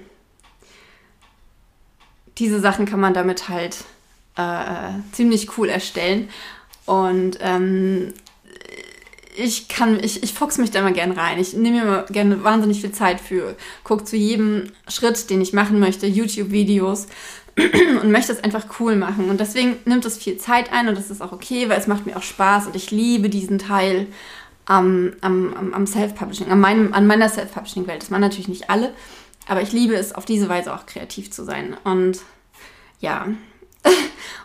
diese 2.38 2.60
Sachen 2.60 2.86
kann 2.86 3.00
man 3.00 3.12
damit 3.12 3.48
halt 3.48 3.78
äh, 4.36 4.90
ziemlich 5.10 5.58
cool 5.58 5.68
erstellen. 5.68 6.28
Und 6.86 7.38
ähm, 7.40 8.14
ich 9.36 9.66
kann, 9.66 9.98
ich, 10.02 10.22
ich 10.22 10.32
fuchs 10.32 10.58
mich 10.58 10.70
da 10.70 10.78
immer 10.78 10.92
gern 10.92 11.10
rein. 11.10 11.40
Ich 11.40 11.54
nehme 11.54 11.84
mir 11.84 12.06
gerne 12.08 12.44
wahnsinnig 12.44 12.82
viel 12.82 12.92
Zeit 12.92 13.20
für, 13.20 13.56
gucke 13.82 14.04
zu 14.04 14.16
jedem 14.16 14.70
Schritt, 14.86 15.28
den 15.28 15.40
ich 15.40 15.52
machen 15.52 15.80
möchte, 15.80 16.06
YouTube-Videos 16.06 17.08
und 18.02 18.10
möchte 18.10 18.32
es 18.32 18.42
einfach 18.42 18.64
cool 18.80 18.96
machen. 18.96 19.30
Und 19.30 19.40
deswegen 19.40 19.76
nimmt 19.84 20.04
es 20.04 20.18
viel 20.18 20.38
Zeit 20.38 20.72
ein 20.72 20.88
und 20.88 20.96
das 20.96 21.10
ist 21.10 21.20
auch 21.20 21.32
okay, 21.32 21.68
weil 21.68 21.78
es 21.78 21.86
macht 21.86 22.06
mir 22.06 22.16
auch 22.16 22.22
Spaß 22.22 22.66
und 22.66 22.76
ich 22.76 22.90
liebe 22.90 23.28
diesen 23.28 23.58
Teil 23.58 24.06
am, 24.66 25.12
am, 25.20 25.72
am 25.72 25.86
Self-Publishing, 25.86 26.50
an, 26.50 26.92
an 26.92 27.06
meiner 27.06 27.28
Self-Publishing-Welt. 27.28 28.02
Das 28.02 28.10
machen 28.10 28.20
natürlich 28.20 28.48
nicht 28.48 28.70
alle, 28.70 28.92
aber 29.46 29.62
ich 29.62 29.72
liebe 29.72 29.94
es, 29.94 30.14
auf 30.14 30.24
diese 30.24 30.48
Weise 30.48 30.74
auch 30.74 30.86
kreativ 30.86 31.30
zu 31.30 31.44
sein. 31.44 31.76
Und 31.84 32.20
ja. 33.00 33.26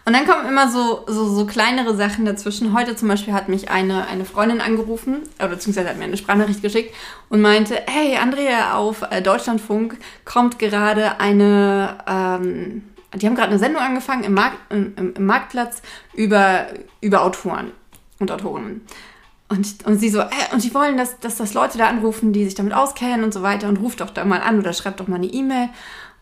Und 0.05 0.11
dann 0.11 0.27
kommen 0.27 0.47
immer 0.47 0.69
so, 0.69 1.05
so, 1.07 1.33
so 1.33 1.45
kleinere 1.45 1.95
Sachen 1.95 2.25
dazwischen. 2.25 2.73
Heute 2.77 2.95
zum 2.95 3.07
Beispiel 3.07 3.33
hat 3.33 3.47
mich 3.47 3.69
eine, 3.69 4.07
eine 4.07 4.25
Freundin 4.25 4.59
angerufen, 4.59 5.21
oder 5.39 5.47
beziehungsweise 5.47 5.89
hat 5.89 5.97
mir 5.97 6.03
eine 6.03 6.17
Sprachnachricht 6.17 6.61
geschickt 6.61 6.93
und 7.29 7.39
meinte, 7.41 7.81
hey 7.87 8.17
Andrea, 8.17 8.75
auf 8.75 9.01
äh, 9.09 9.21
Deutschlandfunk 9.21 9.97
kommt 10.25 10.59
gerade 10.59 11.21
eine, 11.21 11.97
ähm, 12.05 12.83
die 13.15 13.27
haben 13.27 13.35
gerade 13.35 13.49
eine 13.49 13.59
Sendung 13.59 13.81
angefangen 13.81 14.23
im, 14.23 14.33
Markt, 14.33 14.57
im, 14.71 14.93
im, 14.95 15.25
Marktplatz 15.25 15.81
über, 16.13 16.67
über 17.01 17.23
Autoren 17.23 17.71
und 18.19 18.31
Autorinnen. 18.31 18.81
Und, 19.49 19.85
und 19.85 19.99
sie 19.99 20.09
so, 20.09 20.19
äh, 20.19 20.29
und 20.51 20.63
die 20.63 20.73
wollen, 20.73 20.97
dass, 20.97 21.19
dass 21.19 21.37
das 21.37 21.53
Leute 21.53 21.77
da 21.77 21.87
anrufen, 21.87 22.33
die 22.33 22.45
sich 22.45 22.55
damit 22.55 22.73
auskennen 22.73 23.23
und 23.23 23.33
so 23.33 23.43
weiter 23.43 23.67
und 23.67 23.77
ruft 23.77 24.01
doch 24.01 24.09
da 24.09 24.25
mal 24.25 24.41
an 24.41 24.59
oder 24.59 24.73
schreibt 24.73 24.99
doch 24.99 25.07
mal 25.07 25.17
eine 25.17 25.27
E-Mail 25.27 25.69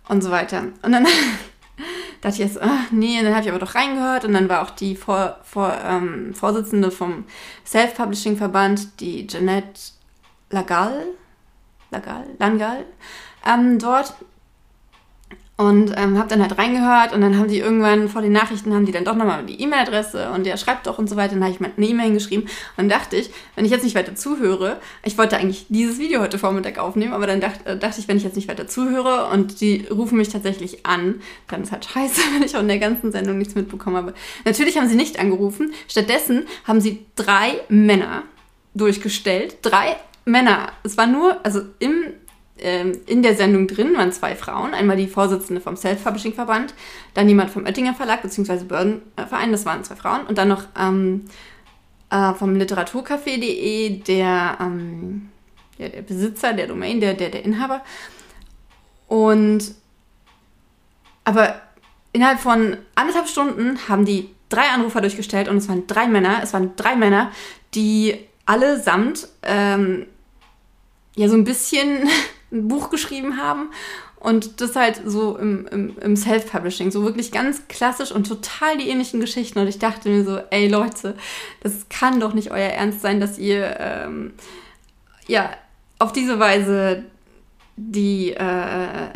und 0.09 0.21
so 0.21 0.31
weiter. 0.31 0.63
Und 0.81 0.91
dann 0.91 1.05
dachte 2.21 2.35
ich 2.35 2.39
jetzt, 2.39 2.61
ach, 2.61 2.91
nee, 2.91 3.19
und 3.19 3.25
dann 3.25 3.33
habe 3.33 3.43
ich 3.43 3.49
aber 3.49 3.59
doch 3.59 3.75
reingehört 3.75 4.25
und 4.25 4.33
dann 4.33 4.49
war 4.49 4.63
auch 4.63 4.71
die 4.71 4.95
Vor, 4.95 5.37
Vor, 5.43 5.73
ähm, 5.85 6.33
Vorsitzende 6.33 6.91
vom 6.91 7.25
Self-Publishing-Verband, 7.65 8.99
die 8.99 9.27
Jeanette 9.27 9.79
Lagal, 10.49 11.05
Lagal, 11.89 12.25
Langal, 12.37 12.85
ähm, 13.45 13.79
dort 13.79 14.15
und 15.61 15.93
ähm, 15.95 16.17
habe 16.17 16.27
dann 16.27 16.41
halt 16.41 16.57
reingehört 16.57 17.13
und 17.13 17.21
dann 17.21 17.37
haben 17.37 17.47
die 17.47 17.59
irgendwann 17.59 18.09
vor 18.09 18.23
den 18.23 18.31
Nachrichten 18.31 18.73
haben 18.73 18.87
die 18.87 18.91
dann 18.91 19.05
doch 19.05 19.15
nochmal 19.15 19.45
die 19.45 19.61
E-Mail-Adresse 19.61 20.31
und 20.31 20.43
der 20.43 20.57
schreibt 20.57 20.87
doch 20.87 20.97
und 20.97 21.07
so 21.07 21.17
weiter. 21.17 21.35
Dann 21.35 21.43
habe 21.43 21.53
ich 21.53 21.59
mal 21.59 21.69
eine 21.77 21.85
E-Mail 21.85 22.05
hingeschrieben 22.05 22.49
und 22.77 22.89
dachte 22.89 23.15
ich, 23.15 23.29
wenn 23.55 23.63
ich 23.63 23.69
jetzt 23.69 23.83
nicht 23.83 23.93
weiter 23.93 24.15
zuhöre, 24.15 24.79
ich 25.03 25.19
wollte 25.19 25.37
eigentlich 25.37 25.67
dieses 25.69 25.99
Video 25.99 26.19
heute 26.19 26.39
Vormittag 26.39 26.79
aufnehmen, 26.79 27.13
aber 27.13 27.27
dann 27.27 27.41
dacht, 27.41 27.67
äh, 27.67 27.77
dachte 27.77 27.99
ich, 27.99 28.07
wenn 28.07 28.17
ich 28.17 28.23
jetzt 28.23 28.35
nicht 28.35 28.47
weiter 28.47 28.65
zuhöre 28.65 29.27
und 29.27 29.61
die 29.61 29.85
rufen 29.91 30.17
mich 30.17 30.29
tatsächlich 30.29 30.83
an, 30.87 31.21
dann 31.47 31.61
ist 31.61 31.71
halt 31.71 31.85
scheiße, 31.85 32.21
wenn 32.33 32.41
ich 32.41 32.55
auch 32.55 32.61
in 32.61 32.67
der 32.67 32.79
ganzen 32.79 33.11
Sendung 33.11 33.37
nichts 33.37 33.53
mitbekommen 33.53 33.97
habe. 33.97 34.15
Natürlich 34.45 34.77
haben 34.77 34.87
sie 34.87 34.95
nicht 34.95 35.19
angerufen. 35.19 35.73
Stattdessen 35.87 36.47
haben 36.65 36.81
sie 36.81 37.05
drei 37.15 37.61
Männer 37.69 38.23
durchgestellt. 38.73 39.57
Drei 39.61 39.95
Männer. 40.25 40.71
Es 40.83 40.97
war 40.97 41.05
nur, 41.05 41.45
also 41.45 41.61
im 41.77 42.05
ähm, 42.61 42.99
in 43.07 43.23
der 43.23 43.35
Sendung 43.35 43.67
drin 43.67 43.95
waren 43.95 44.11
zwei 44.11 44.35
Frauen. 44.35 44.73
Einmal 44.73 44.97
die 44.97 45.07
Vorsitzende 45.07 45.61
vom 45.61 45.75
Self-Publishing-Verband, 45.75 46.73
dann 47.13 47.27
jemand 47.27 47.49
vom 47.49 47.65
Oettinger 47.65 47.93
Verlag 47.93 48.21
bzw. 48.21 48.63
Bördenverein, 48.63 49.51
das 49.51 49.65
waren 49.65 49.83
zwei 49.83 49.95
Frauen. 49.95 50.25
Und 50.27 50.37
dann 50.37 50.47
noch 50.47 50.63
ähm, 50.79 51.25
äh, 52.09 52.33
vom 52.33 52.55
Literaturcafé.de 52.55 53.99
der, 53.99 54.57
ähm, 54.59 55.29
der, 55.79 55.89
der, 55.89 56.01
Besitzer 56.03 56.53
der 56.53 56.67
Domain, 56.67 56.99
der, 56.99 57.13
der, 57.13 57.29
der 57.29 57.43
Inhaber. 57.43 57.81
Und 59.07 59.75
aber 61.23 61.61
innerhalb 62.13 62.39
von 62.39 62.77
anderthalb 62.95 63.27
Stunden 63.27 63.87
haben 63.87 64.05
die 64.05 64.29
drei 64.49 64.69
Anrufer 64.69 65.01
durchgestellt 65.01 65.47
und 65.47 65.57
es 65.57 65.69
waren 65.69 65.87
drei 65.87 66.07
Männer. 66.07 66.41
Es 66.43 66.53
waren 66.53 66.75
drei 66.75 66.95
Männer, 66.95 67.31
die 67.73 68.17
allesamt 68.45 69.27
ähm, 69.43 70.07
ja 71.15 71.27
so 71.29 71.35
ein 71.35 71.43
bisschen 71.43 72.09
ein 72.51 72.67
Buch 72.67 72.89
geschrieben 72.89 73.37
haben 73.37 73.69
und 74.19 74.61
das 74.61 74.75
halt 74.75 75.01
so 75.05 75.35
im, 75.37 75.67
im, 75.71 75.97
im 75.97 76.15
Self-Publishing, 76.15 76.91
so 76.91 77.03
wirklich 77.03 77.31
ganz 77.31 77.67
klassisch 77.67 78.11
und 78.11 78.27
total 78.27 78.77
die 78.77 78.87
ähnlichen 78.87 79.19
Geschichten. 79.19 79.57
Und 79.59 79.67
ich 79.67 79.79
dachte 79.79 80.09
mir 80.09 80.23
so, 80.23 80.39
ey 80.51 80.67
Leute, 80.67 81.15
das 81.61 81.87
kann 81.89 82.19
doch 82.19 82.33
nicht 82.33 82.51
euer 82.51 82.69
Ernst 82.69 83.01
sein, 83.01 83.19
dass 83.19 83.39
ihr 83.39 83.77
ähm, 83.79 84.33
ja 85.27 85.49
auf 85.97 86.13
diese 86.13 86.39
Weise 86.39 87.03
die, 87.77 88.33
äh, 88.33 89.09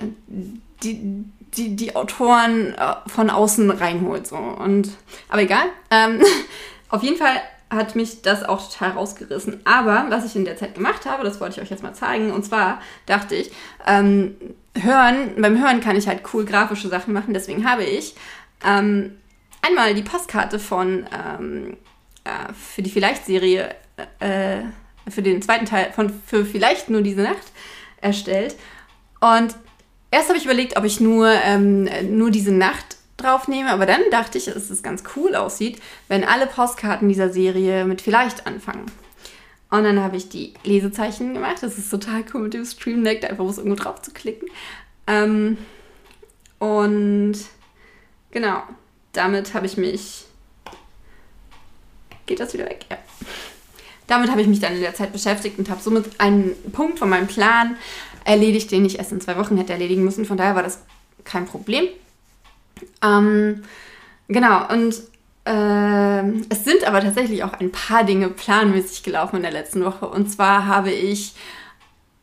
die, 0.81 1.25
die, 1.55 1.75
die 1.75 1.95
Autoren 1.95 2.73
äh, 2.73 2.95
von 3.07 3.29
außen 3.29 3.69
reinholt. 3.69 4.25
So. 4.25 4.37
Und, 4.37 4.89
aber 5.29 5.43
egal. 5.43 5.65
Ähm, 5.91 6.21
auf 6.89 7.03
jeden 7.03 7.17
Fall 7.17 7.41
hat 7.69 7.95
mich 7.95 8.21
das 8.21 8.43
auch 8.43 8.71
total 8.71 8.91
rausgerissen. 8.91 9.61
Aber 9.65 10.05
was 10.09 10.25
ich 10.25 10.35
in 10.35 10.45
der 10.45 10.57
Zeit 10.57 10.75
gemacht 10.75 11.05
habe, 11.05 11.23
das 11.23 11.39
wollte 11.39 11.55
ich 11.55 11.61
euch 11.61 11.71
jetzt 11.71 11.83
mal 11.83 11.93
zeigen. 11.93 12.31
Und 12.31 12.45
zwar 12.45 12.81
dachte 13.05 13.35
ich, 13.35 13.51
ähm, 13.87 14.35
hören, 14.75 15.31
beim 15.37 15.61
Hören 15.61 15.81
kann 15.81 15.95
ich 15.95 16.07
halt 16.07 16.21
cool 16.33 16.45
grafische 16.45 16.87
Sachen 16.87 17.13
machen. 17.13 17.33
Deswegen 17.33 17.69
habe 17.69 17.83
ich 17.83 18.15
ähm, 18.63 19.17
einmal 19.61 19.93
die 19.93 20.03
Postkarte 20.03 20.59
von 20.59 21.05
ähm, 21.11 21.77
äh, 22.23 22.53
für 22.53 22.81
die 22.81 22.89
Vielleicht-Serie, 22.89 23.75
äh, 24.19 24.57
für 25.09 25.21
den 25.21 25.41
zweiten 25.41 25.65
Teil 25.65 25.91
von 25.93 26.11
für 26.25 26.45
Vielleicht 26.45 26.89
nur 26.89 27.01
diese 27.01 27.21
Nacht 27.21 27.51
erstellt. 28.01 28.55
Und 29.19 29.55
erst 30.11 30.29
habe 30.29 30.37
ich 30.37 30.45
überlegt, 30.45 30.77
ob 30.77 30.83
ich 30.83 30.99
nur, 30.99 31.29
ähm, 31.29 31.89
nur 32.15 32.31
diese 32.31 32.51
Nacht 32.51 32.94
draufnehme, 33.17 33.71
aber 33.71 33.85
dann 33.85 34.01
dachte 34.11 34.37
ich, 34.37 34.45
dass 34.45 34.69
es 34.69 34.83
ganz 34.83 35.03
cool 35.15 35.35
aussieht, 35.35 35.81
wenn 36.07 36.23
alle 36.23 36.47
Postkarten 36.47 37.07
dieser 37.07 37.29
Serie 37.31 37.85
mit 37.85 38.01
vielleicht 38.01 38.45
anfangen. 38.45 38.85
Und 39.71 39.83
dann 39.83 39.99
habe 39.99 40.17
ich 40.17 40.29
die 40.29 40.53
Lesezeichen 40.63 41.33
gemacht. 41.33 41.57
Das 41.61 41.77
ist 41.77 41.89
total 41.89 42.23
cool 42.33 42.43
mit 42.43 42.53
dem 42.53 42.65
Stream 42.65 43.03
Deck, 43.03 43.21
da 43.21 43.27
einfach 43.27 43.43
muss 43.43 43.57
irgendwo 43.57 43.81
drauf 43.81 44.01
zu 44.01 44.11
klicken. 44.11 44.47
Ähm, 45.07 45.57
und 46.59 47.35
genau, 48.31 48.63
damit 49.13 49.53
habe 49.53 49.65
ich 49.65 49.77
mich. 49.77 50.25
Geht 52.25 52.39
das 52.39 52.53
wieder 52.53 52.65
weg? 52.65 52.85
Ja. 52.89 52.97
Damit 54.07 54.29
habe 54.29 54.41
ich 54.41 54.47
mich 54.47 54.59
dann 54.59 54.73
in 54.73 54.81
der 54.81 54.95
Zeit 54.95 55.11
beschäftigt 55.11 55.57
und 55.57 55.69
habe 55.69 55.81
somit 55.81 56.19
einen 56.19 56.55
Punkt 56.71 56.99
von 56.99 57.09
meinem 57.09 57.27
Plan 57.27 57.75
erledigt, 58.23 58.71
den 58.71 58.85
ich 58.85 58.97
erst 58.97 59.11
in 59.11 59.21
zwei 59.21 59.37
Wochen 59.37 59.57
hätte 59.57 59.73
erledigen 59.73 60.03
müssen. 60.03 60.25
Von 60.25 60.37
daher 60.37 60.55
war 60.55 60.63
das 60.63 60.83
kein 61.23 61.45
Problem. 61.45 61.87
Ähm, 63.01 63.63
genau, 64.27 64.67
und 64.71 64.95
äh, 65.45 66.23
es 66.49 66.63
sind 66.63 66.83
aber 66.85 67.01
tatsächlich 67.01 67.43
auch 67.43 67.53
ein 67.53 67.71
paar 67.71 68.03
Dinge 68.03 68.29
planmäßig 68.29 69.03
gelaufen 69.03 69.37
in 69.37 69.41
der 69.43 69.51
letzten 69.51 69.83
Woche. 69.83 70.07
Und 70.07 70.31
zwar 70.31 70.65
habe 70.65 70.91
ich 70.91 71.35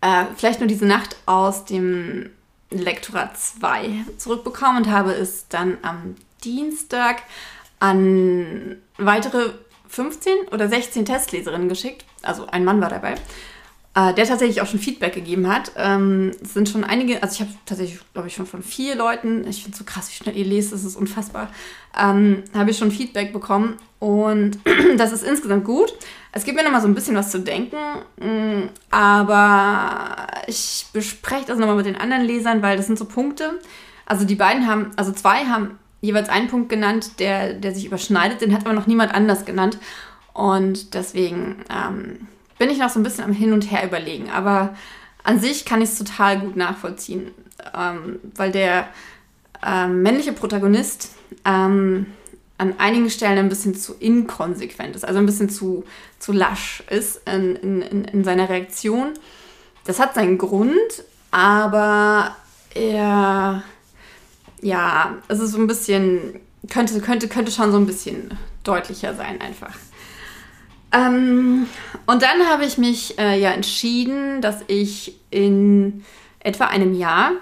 äh, 0.01 0.25
vielleicht 0.37 0.61
nur 0.61 0.69
diese 0.69 0.87
Nacht 0.87 1.17
aus 1.27 1.65
dem 1.65 2.31
Lektorat 2.71 3.39
2 3.39 4.05
zurückbekommen 4.19 4.85
und 4.85 4.91
habe 4.91 5.13
es 5.13 5.49
dann 5.49 5.79
am 5.83 6.17
Dienstag 6.43 7.23
an 7.79 8.77
weitere 8.97 9.51
15 9.89 10.49
oder 10.51 10.69
16 10.69 11.05
Testleserinnen 11.05 11.69
geschickt. 11.69 12.05
Also 12.23 12.47
ein 12.47 12.65
Mann 12.65 12.81
war 12.81 12.89
dabei 12.89 13.15
äh, 13.95 14.15
der 14.15 14.27
tatsächlich 14.27 14.63
auch 14.63 14.67
schon 14.67 14.81
Feedback 14.81 15.15
gegeben 15.15 15.49
hat. 15.49 15.73
Ähm, 15.77 16.33
es 16.43 16.55
sind 16.55 16.69
schon 16.69 16.85
einige, 16.85 17.23
also 17.23 17.35
ich 17.35 17.41
habe 17.41 17.51
tatsächlich, 17.67 18.01
glaube 18.15 18.29
ich, 18.29 18.35
schon 18.35 18.47
von 18.47 18.63
vier 18.63 18.95
Leuten, 18.95 19.47
ich 19.47 19.63
finde 19.63 19.73
es 19.73 19.79
so 19.79 19.85
krass, 19.85 20.09
wie 20.09 20.15
schnell 20.15 20.37
ihr 20.37 20.47
lest, 20.47 20.73
das 20.73 20.85
ist 20.85 20.97
unfassbar, 20.97 21.51
ähm, 21.99 22.43
habe 22.55 22.71
ich 22.71 22.79
schon 22.79 22.91
Feedback 22.91 23.33
bekommen 23.33 23.77
und 23.99 24.59
das 24.97 25.13
ist 25.13 25.25
insgesamt 25.25 25.65
gut. 25.65 25.93
Es 26.33 26.45
gibt 26.45 26.57
mir 26.57 26.65
nochmal 26.65 26.81
so 26.81 26.89
ein 26.89 26.95
bisschen 26.95 27.17
was 27.17 27.31
zu 27.31 27.41
denken, 27.41 27.77
mm, 28.19 28.69
aber 28.91 30.27
ich 30.47 30.87
bespreche 30.95 31.45
das 31.47 31.59
nochmal 31.59 31.77
mit 31.77 31.87
den 31.87 31.97
anderen 31.97 32.25
Lesern, 32.25 32.63
weil 32.63 32.79
das 32.79 32.87
sind 32.87 32.99
so 32.99 33.05
Punkte. 33.05 33.61
Also 34.07 34.25
die 34.25 34.35
beiden 34.35 34.67
haben, 34.67 34.93
also 34.97 35.13
zwei 35.13 35.45
haben 35.45 35.79
jeweils 36.01 36.31
einen 36.31 36.49
Punkt 36.49 36.71
genannt, 36.71 37.21
der, 37.21 37.53
der 37.53 37.75
sich 37.75 37.85
überschneidet, 37.85 38.41
den 38.41 38.55
hat 38.55 38.63
aber 38.63 38.73
noch 38.73 38.87
niemand 38.87 39.15
anders 39.15 39.45
genannt. 39.45 39.79
Und 40.33 40.95
deswegen 40.95 41.57
ähm, 41.71 42.27
bin 42.63 42.71
ich 42.71 42.79
noch 42.79 42.91
so 42.91 43.01
ein 43.01 43.03
bisschen 43.03 43.25
am 43.25 43.33
Hin 43.33 43.53
und 43.53 43.73
Her 43.73 43.85
überlegen. 43.85 44.31
Aber 44.31 44.77
an 45.25 45.41
sich 45.41 45.65
kann 45.65 45.83
ich 45.83 45.89
es 45.89 45.99
total 45.99 46.39
gut 46.39 46.55
nachvollziehen, 46.55 47.33
ähm, 47.77 48.21
weil 48.37 48.53
der, 48.53 48.87
ähm, 49.67 50.03
männliche 50.03 50.33
Protagonist 50.33 51.11
ähm, 51.45 52.07
an 52.59 52.75
einigen 52.79 53.11
Stellen 53.11 53.39
ein 53.39 53.49
bisschen 53.49 53.75
zu 53.75 53.95
inkonsequent 53.95 54.95
ist, 54.95 55.05
also 55.05 55.19
ein 55.19 55.27
bisschen 55.27 55.49
zu, 55.49 55.83
zu 56.21 56.31
lasch 56.31 56.85
ist 56.89 57.21
in, 57.29 57.57
in, 57.57 58.05
in 58.05 58.23
seiner 58.23 58.49
Reaktion. 58.49 59.15
Das 59.85 59.99
hat 59.99 60.15
seinen 60.15 60.39
Grund, 60.39 61.05
aber 61.33 62.37
er, 62.77 63.65
ja, 64.61 65.17
es 65.27 65.41
ist 65.41 65.51
so 65.51 65.59
ein 65.59 65.67
bisschen, 65.67 66.39
könnte, 66.71 67.01
könnte, 67.01 67.27
könnte 67.27 67.51
schon 67.51 67.73
so 67.73 67.79
ein 67.79 67.87
bisschen 67.87 68.39
deutlicher 68.63 69.17
sein 69.17 69.41
einfach. 69.41 69.75
Ähm, 70.93 71.67
und 72.07 72.23
dann 72.23 72.49
habe 72.49 72.65
ich 72.65 72.79
mich 72.79 73.19
äh, 73.19 73.41
ja 73.41 73.51
entschieden, 73.53 74.41
dass 74.41 74.61
ich 74.67 75.15
in 75.31 76.05
etwa 76.41 76.67
einem 76.67 76.95
Jahr 76.95 77.33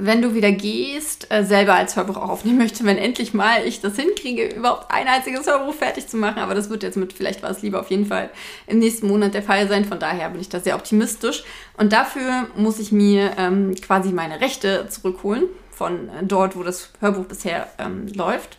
wenn 0.00 0.22
du 0.22 0.34
wieder 0.34 0.52
gehst, 0.52 1.30
äh, 1.30 1.44
selber 1.44 1.74
als 1.74 1.96
Hörbuch 1.96 2.16
auch 2.16 2.28
aufnehmen 2.28 2.58
möchte, 2.58 2.84
wenn 2.84 2.98
endlich 2.98 3.34
mal 3.34 3.66
ich 3.66 3.80
das 3.80 3.96
hinkriege, 3.96 4.46
überhaupt 4.46 4.90
ein 4.90 5.06
einziges 5.06 5.46
Hörbuch 5.46 5.74
fertig 5.74 6.06
zu 6.08 6.16
machen. 6.16 6.38
Aber 6.38 6.54
das 6.54 6.70
wird 6.70 6.82
jetzt 6.82 6.96
mit 6.96 7.12
vielleicht 7.12 7.42
was 7.42 7.62
lieber 7.62 7.80
auf 7.80 7.90
jeden 7.90 8.06
Fall 8.06 8.30
im 8.66 8.78
nächsten 8.78 9.06
Monat 9.06 9.34
der 9.34 9.42
Fall 9.42 9.68
sein. 9.68 9.84
Von 9.84 9.98
daher 9.98 10.30
bin 10.30 10.40
ich 10.40 10.48
da 10.48 10.60
sehr 10.60 10.74
optimistisch. 10.76 11.44
Und 11.76 11.92
dafür 11.92 12.48
muss 12.56 12.78
ich 12.78 12.92
mir 12.92 13.32
ähm, 13.38 13.74
quasi 13.74 14.10
meine 14.10 14.40
Rechte 14.40 14.88
zurückholen 14.88 15.44
von 15.70 16.08
äh, 16.08 16.22
dort, 16.22 16.56
wo 16.56 16.62
das 16.62 16.90
Hörbuch 17.00 17.26
bisher 17.26 17.68
ähm, 17.78 18.06
läuft. 18.14 18.58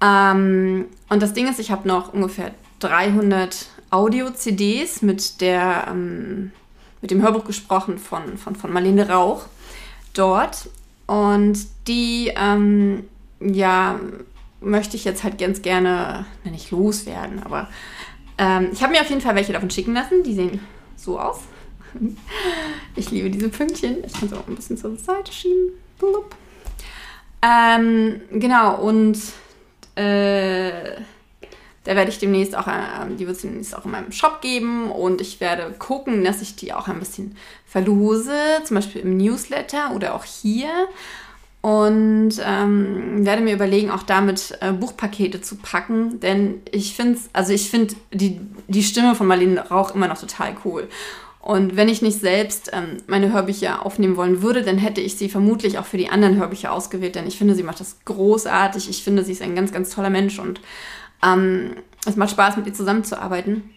Ähm, 0.00 0.86
und 1.08 1.22
das 1.22 1.32
Ding 1.32 1.48
ist, 1.48 1.58
ich 1.58 1.70
habe 1.70 1.86
noch 1.86 2.12
ungefähr 2.12 2.52
300 2.80 3.66
Audio-CDs 3.90 5.02
mit 5.02 5.34
ähm, 5.40 6.52
mit 7.00 7.10
dem 7.10 7.22
Hörbuch 7.22 7.44
gesprochen 7.44 7.98
von, 7.98 8.36
von, 8.36 8.54
von 8.56 8.72
Marlene 8.72 9.08
Rauch 9.08 9.46
dort. 10.12 10.68
Und 11.06 11.58
die, 11.88 12.32
ähm, 12.36 13.04
ja, 13.40 13.98
möchte 14.60 14.96
ich 14.96 15.04
jetzt 15.04 15.24
halt 15.24 15.38
ganz 15.38 15.62
gerne, 15.62 16.26
wenn 16.44 16.52
nicht 16.52 16.70
loswerden, 16.70 17.42
aber 17.42 17.68
ähm, 18.38 18.68
ich 18.72 18.82
habe 18.82 18.92
mir 18.92 19.00
auf 19.00 19.08
jeden 19.08 19.20
Fall 19.20 19.34
welche 19.34 19.52
davon 19.52 19.70
schicken 19.70 19.94
lassen. 19.94 20.22
Die 20.22 20.34
sehen 20.34 20.60
so 20.96 21.18
aus. 21.18 21.40
Ich 22.96 23.10
liebe 23.10 23.30
diese 23.30 23.48
Pünktchen. 23.48 24.04
Ich 24.04 24.12
kann 24.12 24.28
sie 24.28 24.36
auch 24.36 24.46
ein 24.46 24.54
bisschen 24.54 24.76
zur 24.76 24.96
Seite 24.96 25.32
schieben. 25.32 25.72
Ähm, 27.42 28.20
genau, 28.32 28.76
und 28.76 29.16
äh, 30.00 31.00
da 31.84 31.96
werde 31.96 32.10
ich 32.10 32.18
demnächst 32.18 32.56
auch, 32.56 32.66
äh, 32.66 32.72
die 33.18 33.26
wird 33.26 33.36
es 33.36 33.42
demnächst 33.42 33.76
auch 33.76 33.84
in 33.84 33.90
meinem 33.90 34.12
Shop 34.12 34.40
geben 34.40 34.90
und 34.90 35.20
ich 35.20 35.40
werde 35.40 35.74
gucken, 35.78 36.24
dass 36.24 36.42
ich 36.42 36.56
die 36.56 36.72
auch 36.72 36.88
ein 36.88 36.98
bisschen 36.98 37.36
verlose, 37.66 38.34
zum 38.64 38.76
Beispiel 38.76 39.02
im 39.02 39.16
Newsletter 39.16 39.92
oder 39.94 40.14
auch 40.14 40.24
hier. 40.24 40.68
Und 41.62 42.32
ähm, 42.42 43.26
werde 43.26 43.42
mir 43.42 43.52
überlegen, 43.52 43.90
auch 43.90 44.02
damit 44.02 44.56
äh, 44.62 44.72
Buchpakete 44.72 45.42
zu 45.42 45.56
packen, 45.56 46.18
denn 46.20 46.62
ich 46.70 46.94
finde 46.94 47.18
also 47.34 47.52
ich 47.52 47.68
finde 47.68 47.94
die, 48.14 48.40
die 48.68 48.82
Stimme 48.82 49.14
von 49.14 49.26
Marlene 49.26 49.68
Rauch 49.68 49.94
immer 49.94 50.08
noch 50.08 50.18
total 50.18 50.56
cool. 50.64 50.88
Und 51.40 51.74
wenn 51.74 51.88
ich 51.88 52.02
nicht 52.02 52.20
selbst 52.20 52.70
ähm, 52.74 52.98
meine 53.06 53.32
Hörbücher 53.32 53.86
aufnehmen 53.86 54.16
wollen 54.16 54.42
würde, 54.42 54.62
dann 54.62 54.76
hätte 54.76 55.00
ich 55.00 55.16
sie 55.16 55.30
vermutlich 55.30 55.78
auch 55.78 55.86
für 55.86 55.96
die 55.96 56.10
anderen 56.10 56.36
Hörbücher 56.36 56.70
ausgewählt, 56.70 57.14
denn 57.14 57.26
ich 57.26 57.38
finde, 57.38 57.54
sie 57.54 57.62
macht 57.62 57.80
das 57.80 57.96
großartig. 58.04 58.90
Ich 58.90 59.02
finde, 59.02 59.24
sie 59.24 59.32
ist 59.32 59.40
ein 59.40 59.54
ganz, 59.54 59.72
ganz 59.72 59.90
toller 59.90 60.10
Mensch 60.10 60.38
und 60.38 60.60
ähm, 61.24 61.76
es 62.06 62.16
macht 62.16 62.30
Spaß, 62.30 62.56
mit 62.58 62.66
ihr 62.66 62.74
zusammenzuarbeiten. 62.74 63.70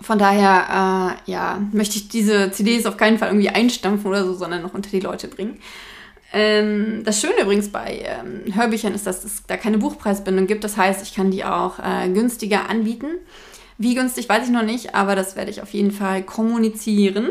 Von 0.00 0.18
daher, 0.18 1.16
äh, 1.26 1.30
ja, 1.30 1.60
möchte 1.72 1.96
ich 1.96 2.08
diese 2.08 2.50
CDs 2.52 2.86
auf 2.86 2.96
keinen 2.96 3.18
Fall 3.18 3.28
irgendwie 3.28 3.48
einstampfen 3.48 4.08
oder 4.08 4.24
so, 4.24 4.34
sondern 4.34 4.62
noch 4.62 4.74
unter 4.74 4.90
die 4.90 5.00
Leute 5.00 5.28
bringen. 5.28 5.58
Ähm, 6.32 7.02
das 7.04 7.20
Schöne 7.20 7.42
übrigens 7.42 7.68
bei 7.70 8.04
ähm, 8.04 8.54
Hörbüchern 8.54 8.94
ist, 8.94 9.06
dass 9.06 9.24
es 9.24 9.44
da 9.46 9.56
keine 9.56 9.78
Buchpreisbindung 9.78 10.46
gibt. 10.46 10.64
Das 10.64 10.76
heißt, 10.76 11.02
ich 11.02 11.14
kann 11.14 11.30
die 11.30 11.44
auch 11.44 11.78
äh, 11.78 12.08
günstiger 12.08 12.68
anbieten. 12.70 13.18
Wie 13.82 13.96
günstig 13.96 14.28
weiß 14.28 14.44
ich 14.44 14.52
noch 14.52 14.62
nicht, 14.62 14.94
aber 14.94 15.16
das 15.16 15.34
werde 15.34 15.50
ich 15.50 15.60
auf 15.60 15.74
jeden 15.74 15.90
Fall 15.90 16.22
kommunizieren. 16.22 17.30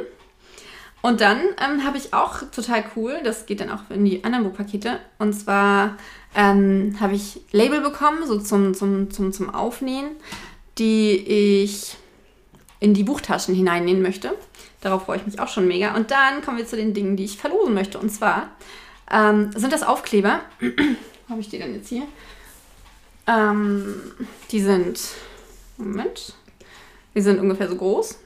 Und 1.02 1.22
dann 1.22 1.40
ähm, 1.40 1.86
habe 1.86 1.98
ich 1.98 2.14
auch 2.14 2.42
total 2.54 2.84
cool, 2.98 3.22
das 3.24 3.46
geht 3.46 3.62
dann 3.62 3.72
auch 3.72 3.90
in 3.90 4.04
die 4.04 4.26
anderen 4.26 4.44
Buchpakete. 4.44 5.00
Und 5.18 5.32
zwar 5.32 5.96
ähm, 6.36 6.98
habe 7.00 7.16
ich 7.16 7.40
Label 7.54 7.80
bekommen, 7.80 8.28
so 8.28 8.38
zum, 8.38 8.74
zum, 8.74 9.10
zum, 9.12 9.32
zum 9.32 9.50
Aufnähen, 9.50 10.10
die 10.78 11.12
ich 11.64 11.96
in 12.82 12.94
die 12.94 13.06
Buchtaschen 13.06 13.56
hineinnähen 13.56 14.02
möchte. 14.02 14.34
Darauf 14.82 15.06
freue 15.06 15.20
ich 15.20 15.26
mich 15.26 15.40
auch 15.40 15.48
schon 15.48 15.70
mega. 15.70 15.96
Und 15.96 16.12
dann 16.12 16.42
kommen 16.42 16.58
wir 16.58 16.68
zu 16.68 16.76
den 16.76 16.94
Dingen, 16.94 17.16
die 17.16 17.24
ich 17.24 17.38
verlosen 17.38 17.74
möchte. 17.74 17.98
Und 17.98 18.10
zwar 18.10 18.50
ähm, 19.10 19.52
sind 19.56 19.72
das 19.72 19.84
Aufkleber. 19.84 20.42
Habe 21.30 21.40
ich 21.40 21.48
die 21.48 21.60
denn 21.60 21.74
jetzt 21.76 21.88
hier? 21.88 22.04
Ähm, 23.26 24.02
die 24.52 24.60
sind, 24.60 25.00
Moment, 25.78 26.34
die 27.15 27.21
sind 27.21 27.39
ungefähr 27.39 27.67
so 27.67 27.76
groß 27.76 28.17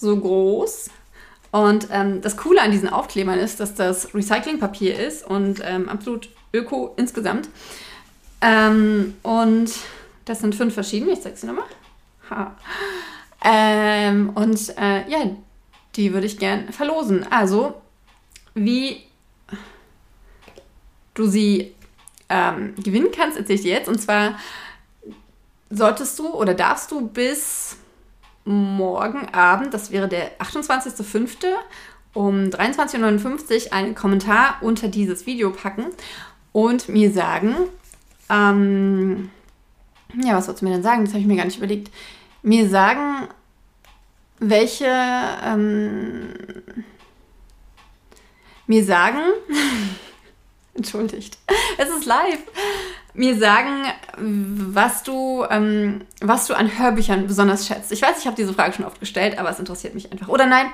so 0.00 0.16
groß. 0.16 0.90
Und 1.50 1.88
ähm, 1.90 2.20
das 2.20 2.36
Coole 2.36 2.60
an 2.60 2.70
diesen 2.70 2.88
Aufklebern 2.88 3.38
ist, 3.38 3.60
dass 3.60 3.74
das 3.74 4.14
Recyclingpapier 4.14 4.98
ist 4.98 5.26
und 5.26 5.60
ähm, 5.64 5.88
absolut 5.88 6.28
öko 6.52 6.94
insgesamt. 6.96 7.48
Ähm, 8.40 9.14
und 9.22 9.70
das 10.24 10.40
sind 10.40 10.54
fünf 10.54 10.74
verschiedene. 10.74 11.12
Ich 11.12 11.22
zeige 11.22 11.36
sie 11.36 11.46
nochmal. 11.46 11.64
Ähm, 13.44 14.30
und 14.34 14.76
äh, 14.78 15.08
ja, 15.08 15.30
die 15.96 16.12
würde 16.12 16.26
ich 16.26 16.38
gern 16.38 16.72
verlosen. 16.72 17.26
Also, 17.30 17.80
wie 18.54 19.04
du 21.14 21.26
sie 21.26 21.74
ähm, 22.28 22.74
gewinnen 22.76 23.08
kannst, 23.14 23.38
erzähle 23.38 23.54
ich 23.54 23.62
dir 23.62 23.72
jetzt. 23.72 23.88
Und 23.88 24.00
zwar 24.00 24.38
solltest 25.70 26.18
du 26.18 26.28
oder 26.28 26.54
darfst 26.54 26.90
du 26.90 27.08
bis 27.08 27.76
morgen 28.44 29.28
Abend, 29.34 29.74
das 29.74 29.90
wäre 29.90 30.08
der 30.08 30.38
28.05. 30.38 31.46
um 32.14 32.44
23.59 32.44 33.66
Uhr 33.66 33.72
einen 33.72 33.94
Kommentar 33.94 34.56
unter 34.62 34.88
dieses 34.88 35.26
Video 35.26 35.50
packen 35.50 35.86
und 36.52 36.88
mir 36.88 37.12
sagen, 37.12 37.54
ähm, 38.30 39.30
ja, 40.22 40.36
was 40.36 40.46
sollst 40.46 40.62
du 40.62 40.66
mir 40.66 40.72
denn 40.72 40.82
sagen? 40.82 41.04
Das 41.04 41.12
habe 41.12 41.20
ich 41.20 41.26
mir 41.26 41.36
gar 41.36 41.44
nicht 41.44 41.58
überlegt. 41.58 41.90
Mir 42.42 42.68
sagen, 42.68 43.28
welche, 44.38 44.86
ähm, 45.44 46.34
mir 48.66 48.84
sagen, 48.84 49.20
entschuldigt, 50.74 51.38
es 51.76 51.88
ist 51.88 52.06
live, 52.06 52.42
mir 53.18 53.38
sagen, 53.38 53.84
was 54.16 55.02
du, 55.02 55.44
ähm, 55.50 56.02
was 56.20 56.46
du 56.46 56.54
an 56.54 56.78
Hörbüchern 56.78 57.26
besonders 57.26 57.66
schätzt. 57.66 57.92
Ich 57.92 58.02
weiß, 58.02 58.18
ich 58.20 58.26
habe 58.26 58.36
diese 58.36 58.54
Frage 58.54 58.74
schon 58.74 58.84
oft 58.84 59.00
gestellt, 59.00 59.38
aber 59.38 59.50
es 59.50 59.58
interessiert 59.58 59.94
mich 59.94 60.10
einfach. 60.12 60.28
Oder 60.28 60.46
nein, 60.46 60.66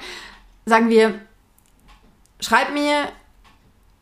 sagen 0.66 0.90
wir, 0.90 1.14
schreib 2.40 2.72
mir, 2.72 3.08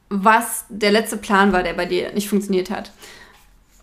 was 0.08 0.66
der 0.68 0.90
letzte 0.90 1.16
Plan 1.16 1.52
war, 1.52 1.62
der 1.62 1.74
bei 1.74 1.86
dir 1.86 2.12
nicht 2.12 2.28
funktioniert 2.28 2.70
hat. 2.70 2.92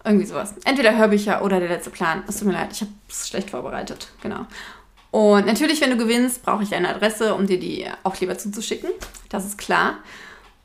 Irgendwie 0.03 0.25
sowas. 0.25 0.55
Entweder 0.63 0.97
Hörbücher 0.97 1.43
oder 1.43 1.59
der 1.59 1.69
letzte 1.69 1.89
Plan. 1.89 2.23
Es 2.27 2.37
tut 2.37 2.47
mir 2.47 2.53
leid, 2.53 2.69
ich 2.71 2.81
habe 2.81 2.91
es 3.09 3.27
schlecht 3.27 3.49
vorbereitet. 3.49 4.09
Genau. 4.21 4.45
Und 5.11 5.47
natürlich, 5.47 5.81
wenn 5.81 5.89
du 5.89 5.97
gewinnst, 5.97 6.43
brauche 6.43 6.63
ich 6.63 6.69
deine 6.69 6.89
Adresse, 6.89 7.33
um 7.33 7.47
dir 7.47 7.59
die 7.59 7.87
Aufkleber 8.03 8.37
zuzuschicken. 8.37 8.91
Das 9.29 9.45
ist 9.45 9.57
klar. 9.57 9.97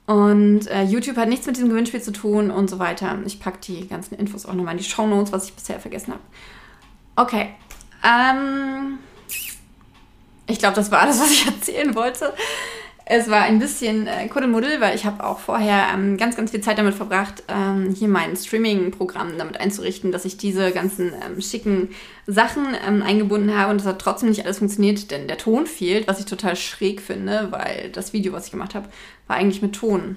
Und 0.07 0.67
äh, 0.71 0.83
YouTube 0.83 1.17
hat 1.17 1.29
nichts 1.29 1.47
mit 1.47 1.57
diesem 1.57 1.71
Gewinnspiel 1.71 2.03
zu 2.03 2.13
tun 2.13 2.51
und 2.51 2.69
so 2.69 2.79
weiter. 2.79 3.19
Ich 3.25 3.41
packe 3.41 3.59
die 3.61 3.89
ganzen 3.89 4.17
Infos 4.17 4.45
auch 4.45 4.53
nochmal 4.53 4.75
in 4.75 4.79
die 4.79 4.85
Show 4.85 5.07
Notes, 5.07 5.33
was 5.33 5.47
ich 5.47 5.55
bisher 5.55 5.81
vergessen 5.81 6.13
habe. 6.13 6.23
Okay. 7.17 7.55
Ähm, 8.05 8.99
ich 10.47 10.59
glaube, 10.59 10.77
das 10.77 10.91
war 10.91 11.01
alles, 11.01 11.21
was 11.21 11.31
ich 11.31 11.47
erzählen 11.47 11.95
wollte. 11.95 12.35
Es 13.07 13.29
war 13.29 13.43
ein 13.43 13.59
bisschen 13.59 14.07
äh, 14.07 14.29
Kuddelmuddel, 14.29 14.81
weil 14.81 14.95
ich 14.95 15.05
habe 15.05 15.25
auch 15.25 15.39
vorher 15.39 15.89
ähm, 15.93 16.17
ganz, 16.17 16.37
ganz 16.37 16.53
viel 16.53 16.63
Zeit 16.63 16.79
damit 16.79 16.95
verbracht, 16.95 17.43
ähm, 17.49 17.95
hier 17.95 18.09
mein 18.09 18.35
Streaming-Programm 18.35 19.37
damit 19.37 19.61
einzurichten, 19.61 20.11
dass 20.11 20.25
ich 20.25 20.39
diese 20.39 20.73
ganzen 20.73 21.13
ähm, 21.13 21.39
schicken 21.41 21.91
Sachen 22.27 22.67
ähm, 22.87 23.03
eingebunden 23.03 23.55
habe 23.55 23.71
und 23.71 23.81
es 23.81 23.87
hat 23.87 24.01
trotzdem 24.01 24.31
nicht 24.31 24.45
alles 24.45 24.59
funktioniert, 24.59 25.11
denn 25.11 25.29
der 25.29 25.37
Ton 25.37 25.67
fehlt, 25.67 26.09
was 26.09 26.19
ich 26.19 26.25
total 26.25 26.57
schräg 26.57 27.03
finde, 27.03 27.49
weil 27.51 27.91
das 27.91 28.15
Video, 28.15 28.33
was 28.33 28.47
ich 28.47 28.53
gemacht 28.53 28.75
habe, 28.75 28.89
war 29.27 29.37
eigentlich 29.37 29.61
mit 29.61 29.75
Ton. 29.75 30.17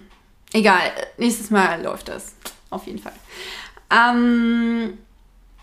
Egal, 0.54 0.80
nächstes 1.17 1.50
Mal 1.50 1.84
läuft 1.84 2.08
das. 2.08 2.36
Auf 2.69 2.88
jeden 2.88 3.00
Fall. 3.00 3.13
Ähm, 3.91 4.97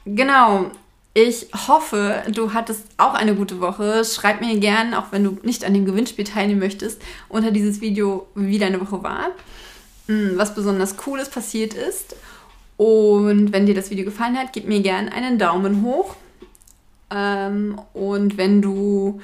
genau, 0.05 0.71
ich 1.15 1.47
hoffe, 1.69 2.25
du 2.33 2.53
hattest 2.53 2.85
auch 2.97 3.15
eine 3.15 3.37
gute 3.37 3.61
Woche. 3.61 4.05
Schreib 4.05 4.41
mir 4.41 4.59
gern, 4.59 4.95
auch 4.95 5.13
wenn 5.13 5.23
du 5.23 5.39
nicht 5.43 5.65
an 5.65 5.73
dem 5.73 5.85
Gewinnspiel 5.85 6.25
teilnehmen 6.25 6.61
möchtest, 6.61 7.01
unter 7.29 7.53
dieses 7.53 7.81
Video, 7.81 8.27
wie 8.35 8.59
deine 8.59 8.81
Woche 8.81 9.03
war, 9.05 9.29
hm, 10.09 10.33
was 10.37 10.55
besonders 10.55 10.97
Cooles 10.97 11.31
passiert 11.31 11.73
ist. 11.73 12.17
Und 12.77 13.53
wenn 13.53 13.67
dir 13.67 13.75
das 13.75 13.91
Video 13.91 14.05
gefallen 14.05 14.37
hat, 14.37 14.53
gib 14.53 14.67
mir 14.67 14.81
gern 14.81 15.09
einen 15.09 15.39
Daumen 15.39 15.83
hoch. 15.83 16.17
Ähm, 17.11 17.81
und 17.93 18.37
wenn 18.37 18.61
du 18.61 19.21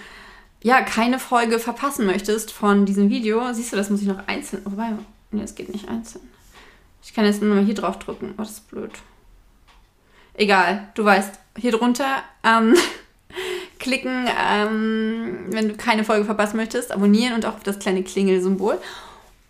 ja, 0.62 0.82
keine 0.82 1.18
Folge 1.18 1.58
verpassen 1.58 2.06
möchtest 2.06 2.52
von 2.52 2.84
diesem 2.84 3.10
Video, 3.10 3.52
siehst 3.52 3.72
du, 3.72 3.76
das 3.76 3.90
muss 3.90 4.02
ich 4.02 4.08
noch 4.08 4.28
einzeln. 4.28 4.62
Wobei, 4.64 4.92
nee, 5.32 5.40
das 5.40 5.54
geht 5.54 5.72
nicht 5.72 5.88
einzeln. 5.88 6.22
Ich 7.02 7.14
kann 7.14 7.24
jetzt 7.24 7.42
nur 7.42 7.54
mal 7.54 7.64
hier 7.64 7.74
drauf 7.74 7.98
drücken. 7.98 8.34
Oh, 8.34 8.42
das 8.42 8.50
ist 8.50 8.70
blöd. 8.70 8.92
Egal, 10.34 10.88
du 10.94 11.04
weißt, 11.04 11.38
hier 11.56 11.72
drunter 11.72 12.22
ähm, 12.44 12.74
klicken, 13.78 14.28
ähm, 14.28 15.46
wenn 15.48 15.68
du 15.68 15.76
keine 15.76 16.04
Folge 16.04 16.24
verpassen 16.24 16.56
möchtest, 16.56 16.92
abonnieren 16.92 17.34
und 17.34 17.46
auch 17.46 17.54
auf 17.54 17.62
das 17.62 17.78
kleine 17.78 18.02
Klingelsymbol. 18.02 18.78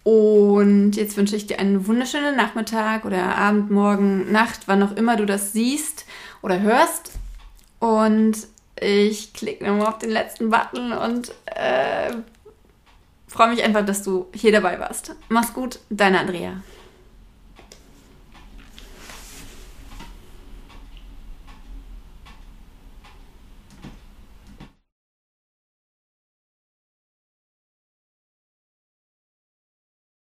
Und 0.02 0.92
jetzt 0.92 1.16
wünsche 1.16 1.36
ich 1.36 1.46
dir 1.46 1.58
einen 1.58 1.86
wunderschönen 1.86 2.36
Nachmittag 2.36 3.04
oder 3.04 3.36
Abend, 3.36 3.70
Morgen, 3.70 4.32
Nacht, 4.32 4.62
wann 4.66 4.82
auch 4.82 4.96
immer 4.96 5.16
du 5.16 5.26
das 5.26 5.52
siehst 5.52 6.06
oder 6.42 6.60
hörst. 6.60 7.12
Und 7.80 8.46
ich 8.80 9.32
klicke 9.34 9.64
nochmal 9.64 9.88
auf 9.88 9.98
den 9.98 10.10
letzten 10.10 10.50
Button 10.50 10.92
und 10.92 11.32
äh, 11.44 12.12
freue 13.28 13.50
mich 13.50 13.62
einfach, 13.62 13.84
dass 13.84 14.02
du 14.02 14.26
hier 14.34 14.52
dabei 14.52 14.80
warst. 14.80 15.14
Mach's 15.28 15.52
gut, 15.52 15.80
deine 15.90 16.20
Andrea. 16.20 16.54